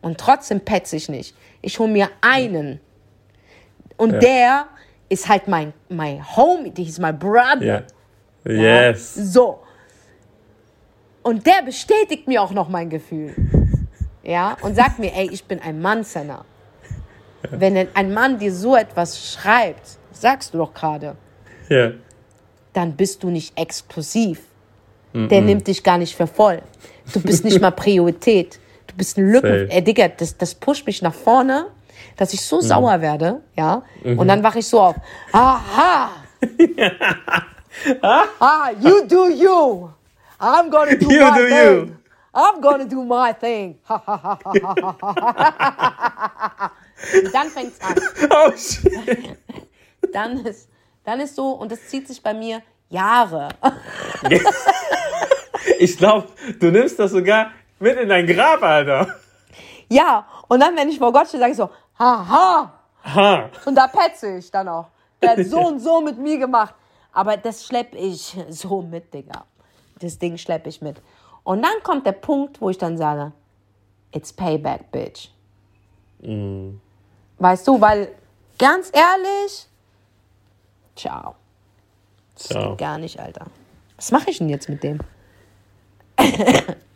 [0.00, 1.34] und trotzdem petz ich nicht.
[1.62, 2.80] Ich hole mir einen.
[3.96, 4.18] Und Ja.
[4.18, 4.66] der
[5.08, 7.84] ist halt mein, mein Homie, der ist mein Brother.
[8.44, 8.52] Ja.
[8.90, 9.14] Yes.
[9.14, 9.60] So.
[11.22, 13.34] Und der bestätigt mir auch noch mein Gefühl.
[14.24, 16.44] Ja, und sagt mir, ey, ich bin ein Mann, Senna.
[17.50, 21.16] Wenn denn ein Mann dir so etwas schreibt, sagst du doch gerade,
[21.68, 21.90] Ja.
[22.72, 24.40] dann bist du nicht exklusiv.
[25.14, 26.62] Der nimmt dich gar nicht für voll.
[27.12, 28.58] Du bist nicht mal Priorität.
[28.92, 29.48] Du bist ein Lücken.
[29.50, 29.70] Safe.
[29.70, 31.66] Ey, Digga, das, das pusht mich nach vorne,
[32.16, 33.82] dass ich so sauer werde, ja.
[34.04, 34.96] Und dann wache ich so auf.
[35.32, 36.10] Aha!
[38.02, 39.88] ah, you do you.
[40.38, 41.88] I'm gonna do You my do thing.
[41.88, 41.96] you.
[42.34, 43.78] I'm gonna do my thing.
[47.24, 47.94] Und dann fängt's an
[48.30, 49.36] Oh shit.
[50.12, 50.68] dann ist,
[51.04, 53.48] dann ist so, und das zieht sich bei mir Jahre.
[55.78, 56.28] Ich glaube,
[56.60, 57.50] du nimmst das sogar
[57.82, 59.14] mit in dein Grab, Alter.
[59.88, 61.68] Ja, und dann, wenn ich vor Gott stehe, sage ich so,
[61.98, 62.72] haha.
[63.04, 63.50] Ha.
[63.66, 64.86] Und da petze ich dann auch.
[65.20, 66.74] Der hat so und so mit mir gemacht.
[67.12, 69.44] Aber das schlepp ich so mit, Digga.
[70.00, 71.02] Das Ding schlepp ich mit.
[71.44, 73.32] Und dann kommt der Punkt, wo ich dann sage,
[74.12, 75.28] it's payback, bitch.
[77.38, 78.14] Weißt du, weil
[78.58, 79.66] ganz ehrlich,
[80.94, 81.34] ciao.
[82.34, 82.70] Das Ciao.
[82.70, 83.46] geht gar nicht, Alter.
[83.96, 85.00] Was mache ich denn jetzt mit dem?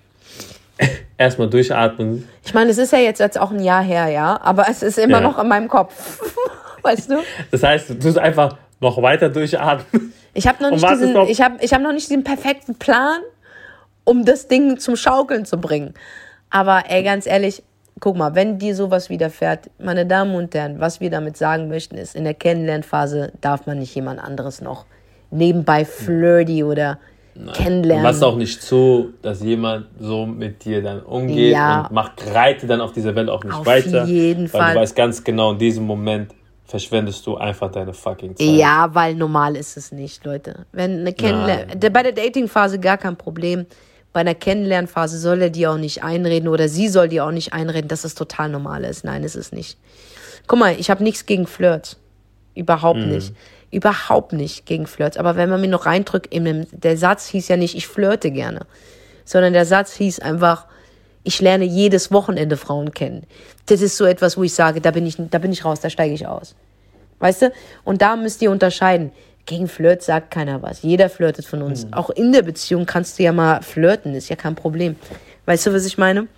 [1.18, 2.28] Erstmal durchatmen.
[2.44, 4.98] Ich meine, es ist ja jetzt, jetzt auch ein Jahr her, ja, aber es ist
[4.98, 5.28] immer Ja.
[5.28, 6.20] noch in meinem Kopf.
[6.82, 7.16] weißt du?
[7.50, 10.12] Das heißt, du tust einfach noch weiter durchatmen.
[10.34, 13.20] Ich habe noch, nicht diesen- ich hab, ich hab noch nicht diesen perfekten Plan,
[14.04, 15.94] um das Ding zum Schaukeln zu bringen.
[16.50, 17.62] Aber ey, ganz ehrlich,
[17.98, 21.96] guck mal, wenn dir sowas widerfährt, meine Damen und Herren, was wir damit sagen möchten,
[21.96, 24.84] ist, in der Kennenlernphase darf man nicht jemand anderes noch
[25.30, 26.98] nebenbei flirty oder
[27.38, 28.02] Du kennenlernen.
[28.02, 31.82] machst auch nicht zu, dass jemand so mit dir dann umgeht Ja.
[31.82, 34.04] und macht reite dann auf dieser Welt auch nicht Auf weiter.
[34.06, 34.74] jeden weil Fall.
[34.74, 36.32] du weißt ganz genau, in diesem Moment
[36.64, 38.46] verschwendest du einfach deine fucking Zeit.
[38.46, 40.66] Ja, weil normal ist es nicht, Leute.
[40.72, 41.92] Wenn eine Kennenlern Nein.
[41.92, 43.66] bei der Datingphase gar kein Problem.
[44.12, 47.52] Bei einer Kennenlernphase soll er dir auch nicht einreden oder sie soll dir auch nicht
[47.52, 49.04] einreden, dass es total normal ist.
[49.04, 49.76] Nein, ist es nicht.
[50.46, 51.98] Guck mal, ich habe nichts gegen Flirts.
[52.54, 53.34] Überhaupt nicht.
[53.76, 55.18] Überhaupt nicht gegen Flirts.
[55.18, 58.30] Aber wenn man mir noch reindrückt, in dem, der Satz hieß ja nicht, ich flirte
[58.30, 58.60] gerne,
[59.26, 60.64] sondern der Satz hieß einfach,
[61.24, 63.24] ich lerne jedes Wochenende Frauen kennen.
[63.66, 65.90] Das ist so etwas, wo ich sage, da bin ich, da bin ich raus, da
[65.90, 66.54] steige ich aus.
[67.18, 67.52] Weißt du?
[67.84, 69.12] Und da müsst ihr unterscheiden.
[69.44, 70.80] Gegen Flirt sagt keiner was.
[70.80, 71.86] Jeder flirtet von uns.
[71.92, 74.96] Auch in der Beziehung kannst du ja mal flirten, ist ja kein Problem.
[75.44, 76.28] Weißt du, was ich meine?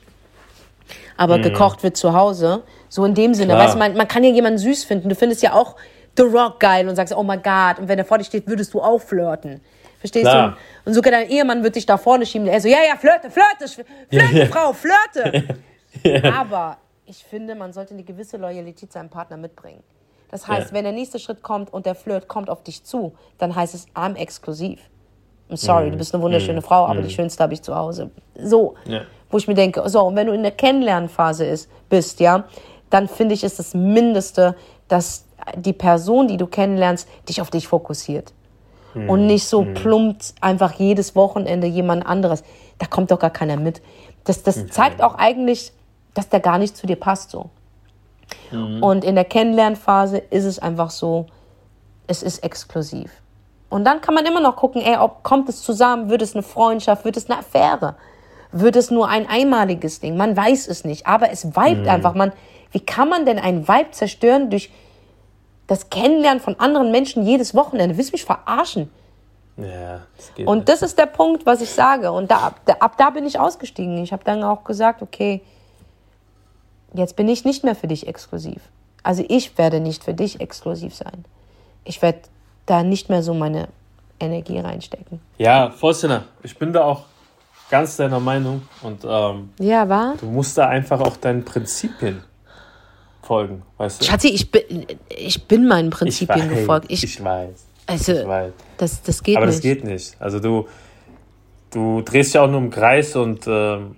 [1.17, 2.65] Aber gekocht wird zu Hause.
[2.89, 3.53] So in dem Sinne.
[3.53, 3.65] Klar.
[3.65, 5.09] Weißt du, man, man kann ja jemanden süß finden.
[5.09, 5.77] Du findest ja auch
[6.19, 7.79] The Rock geil und sagst, oh my God.
[7.81, 9.61] Und wenn er vor dir steht, würdest du auch flirten.
[10.01, 10.57] Verstehst Klar.
[10.85, 10.89] du?
[10.91, 12.47] Und sogar dein Ehemann wird dich da vorne schieben.
[12.47, 13.67] Er so, ja, ja, flirte, flirte,
[14.11, 14.47] flirte, Ja.
[14.47, 15.57] Frau, flirte.
[16.33, 19.83] Aber ich finde, man sollte eine gewisse Loyalität seinem Partner mitbringen.
[20.31, 20.75] Das heißt, Ja.
[20.77, 23.87] wenn der nächste Schritt kommt und der Flirt kommt auf dich zu, dann heißt es,
[23.95, 24.79] I'm exklusiv.
[25.51, 28.11] I'm sorry, du bist eine wunderschöne Frau, aber die schönste habe ich zu Hause.
[28.37, 29.01] So, Ja.
[29.31, 32.45] wo ich mir denke, so, und wenn du in der Kennenlernphase ist, bist, ja,
[32.91, 34.55] dann finde ich, ist das Mindeste,
[34.89, 35.25] dass
[35.57, 38.33] die Person, die du kennenlernst, dich auf dich fokussiert.
[39.07, 42.43] Und nicht so plumpt einfach jedes Wochenende jemand anderes.
[42.79, 43.83] Da kommt doch gar keiner mit.
[44.25, 45.73] Das, das zeigt auch eigentlich,
[46.15, 47.51] dass der gar nicht zu dir passt so.
[48.81, 51.27] Und in der Kennenlernphase ist es einfach so,
[52.07, 53.11] es ist exklusiv.
[53.69, 56.43] Und dann kann man immer noch gucken, ey, ob kommt es zusammen, wird es eine
[56.43, 57.97] Freundschaft, wird es eine Affäre,
[58.51, 62.33] wird es nur ein einmaliges Ding, man weiß es nicht, aber es vibet einfach, man,
[62.73, 64.71] wie kann man denn einen Vibe zerstören durch
[65.69, 67.97] das Kennenlernen von anderen Menschen jedes Wochenende?
[67.97, 68.91] Willst du mich verarschen?
[69.57, 70.69] Ja, das geht Und nicht.
[70.69, 72.11] das ist der Punkt, was ich sage.
[72.11, 73.99] Und da, ab, da, ab da bin ich ausgestiegen.
[74.03, 75.41] Ich habe dann auch gesagt, okay,
[76.95, 78.61] jetzt bin ich nicht mehr für dich exklusiv.
[79.03, 81.25] Also ich werde nicht für dich exklusiv sein.
[81.85, 82.21] Ich werde
[82.67, 83.69] da nicht mehr so meine
[84.21, 85.21] Energie reinstecken.
[85.39, 87.05] Ja, Faustina, ich bin da auch
[87.71, 90.15] ganz deiner Meinung und ähm, Ja, war?
[90.21, 92.23] du musst da einfach auch deinen Prinzipien
[93.29, 94.07] folgen, weißt du?
[94.07, 96.87] Schatzi, ich bin, ich bin meinen Prinzipien weiß, gefolgt.
[96.89, 98.53] Ich, Ich, weiß, also, ich weiß.
[98.79, 99.57] das, das geht Aber nicht.
[99.59, 100.17] das geht nicht.
[100.19, 100.67] Also du,
[101.71, 103.97] du drehst ja auch nur im Kreis und ähm,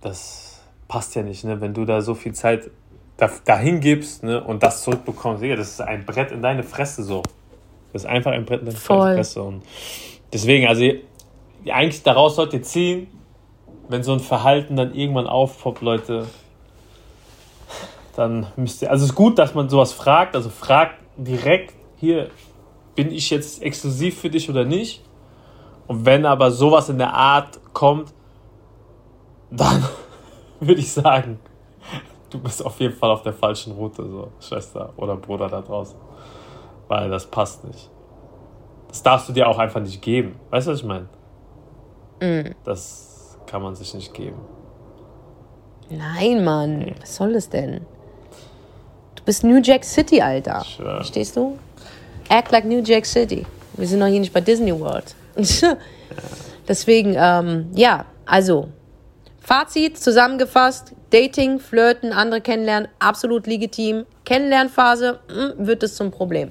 [0.00, 1.60] das passt ja nicht, ne?
[1.60, 2.70] Wenn du da so viel Zeit
[3.18, 4.42] da, dahin gibst ne?
[4.42, 7.22] und das zurückbekommst, Digga, das ist ein Brett in deine Fresse so.
[7.92, 9.14] Das ist einfach ein Brett in deine Voll.
[9.16, 9.42] Fresse.
[9.42, 9.62] Und
[10.32, 10.84] deswegen, also
[11.70, 13.08] eigentlich daraus sollt ihr ziehen,
[13.90, 16.26] wenn so ein Verhalten dann irgendwann aufpoppt, Leute,
[18.18, 22.30] dann müsst ihr, also es ist gut, dass man sowas fragt, also fragt direkt, hier,
[22.96, 25.04] bin ich jetzt exklusiv für dich oder nicht?
[25.86, 28.12] Und wenn aber sowas in der Art kommt,
[29.52, 29.84] dann
[30.60, 31.38] würde ich sagen,
[32.30, 35.96] du bist auf jeden Fall auf der falschen Route, so Schwester oder Bruder da draußen.
[36.88, 37.88] Weil das passt nicht.
[38.88, 40.40] Das darfst du dir auch einfach nicht geben.
[40.50, 41.08] Weißt du, was ich meine?
[42.64, 44.40] Das kann man sich nicht geben.
[45.88, 46.96] Nein, Mann.
[47.00, 47.86] Was soll das denn?
[49.28, 50.64] Du bist New Jack City, Alter.
[50.64, 50.96] schwör.
[50.96, 51.58] Verstehst du?
[52.30, 53.44] Act like New Jack City.
[53.74, 55.14] Wir sind noch hier nicht bei Disney World.
[56.66, 58.68] Deswegen, ähm, ja, also,
[59.38, 64.06] Fazit zusammengefasst: Dating, Flirten, andere kennenlernen, absolut legitim.
[64.24, 66.50] Kennenlernphase mm, wird es zum Problem.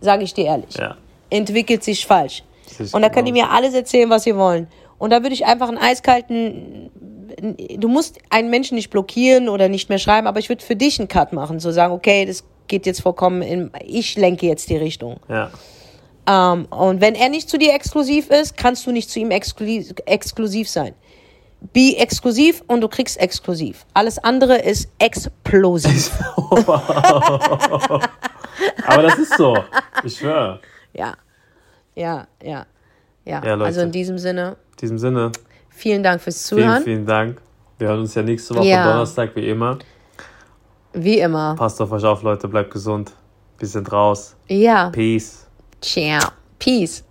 [0.00, 0.76] Sage ich dir ehrlich.
[0.76, 0.96] Ja.
[1.28, 2.44] Entwickelt sich falsch.
[2.92, 4.68] Und da könnt ihr mir alles erzählen, was ihr wollt.
[4.98, 6.88] Und da würde ich einfach einen eiskalten
[7.40, 10.98] du musst einen Menschen nicht blockieren oder nicht mehr schreiben, aber ich würde für dich
[10.98, 14.76] einen Cut machen, so sagen, okay, das geht jetzt vollkommen in, ich lenke jetzt die
[14.76, 15.20] Richtung.
[15.28, 15.50] Ja.
[16.28, 19.94] Ähm, und wenn er nicht zu dir exklusiv ist, kannst du nicht zu ihm exklusiv,
[20.06, 20.94] exklusiv sein.
[21.72, 23.86] Be exklusiv und du kriegst exklusiv.
[23.94, 26.10] Alles andere ist explosiv.
[28.86, 29.56] Aber das ist so.
[30.04, 30.60] Ich schwöre.
[30.92, 31.14] Ja,
[31.94, 32.66] ja, ja.
[33.24, 33.64] Ja, Ja, Leute.
[33.64, 35.32] also in diesem Sinne, In diesem Sinne,
[35.76, 36.82] vielen Dank fürs vielen, Zuhören.
[36.82, 37.40] vielen Dank.
[37.78, 38.90] Wir hören uns ja nächste Woche Ja.
[38.90, 39.78] Donnerstag, wie immer.
[40.92, 41.54] Wie immer.
[41.56, 42.48] Passt auf euch auf, Leute.
[42.48, 43.12] Bleibt gesund.
[43.58, 44.34] Wir sind raus.
[44.48, 44.88] Ja.
[44.90, 45.46] Peace.
[45.80, 46.30] Ciao.
[46.58, 47.04] Peace.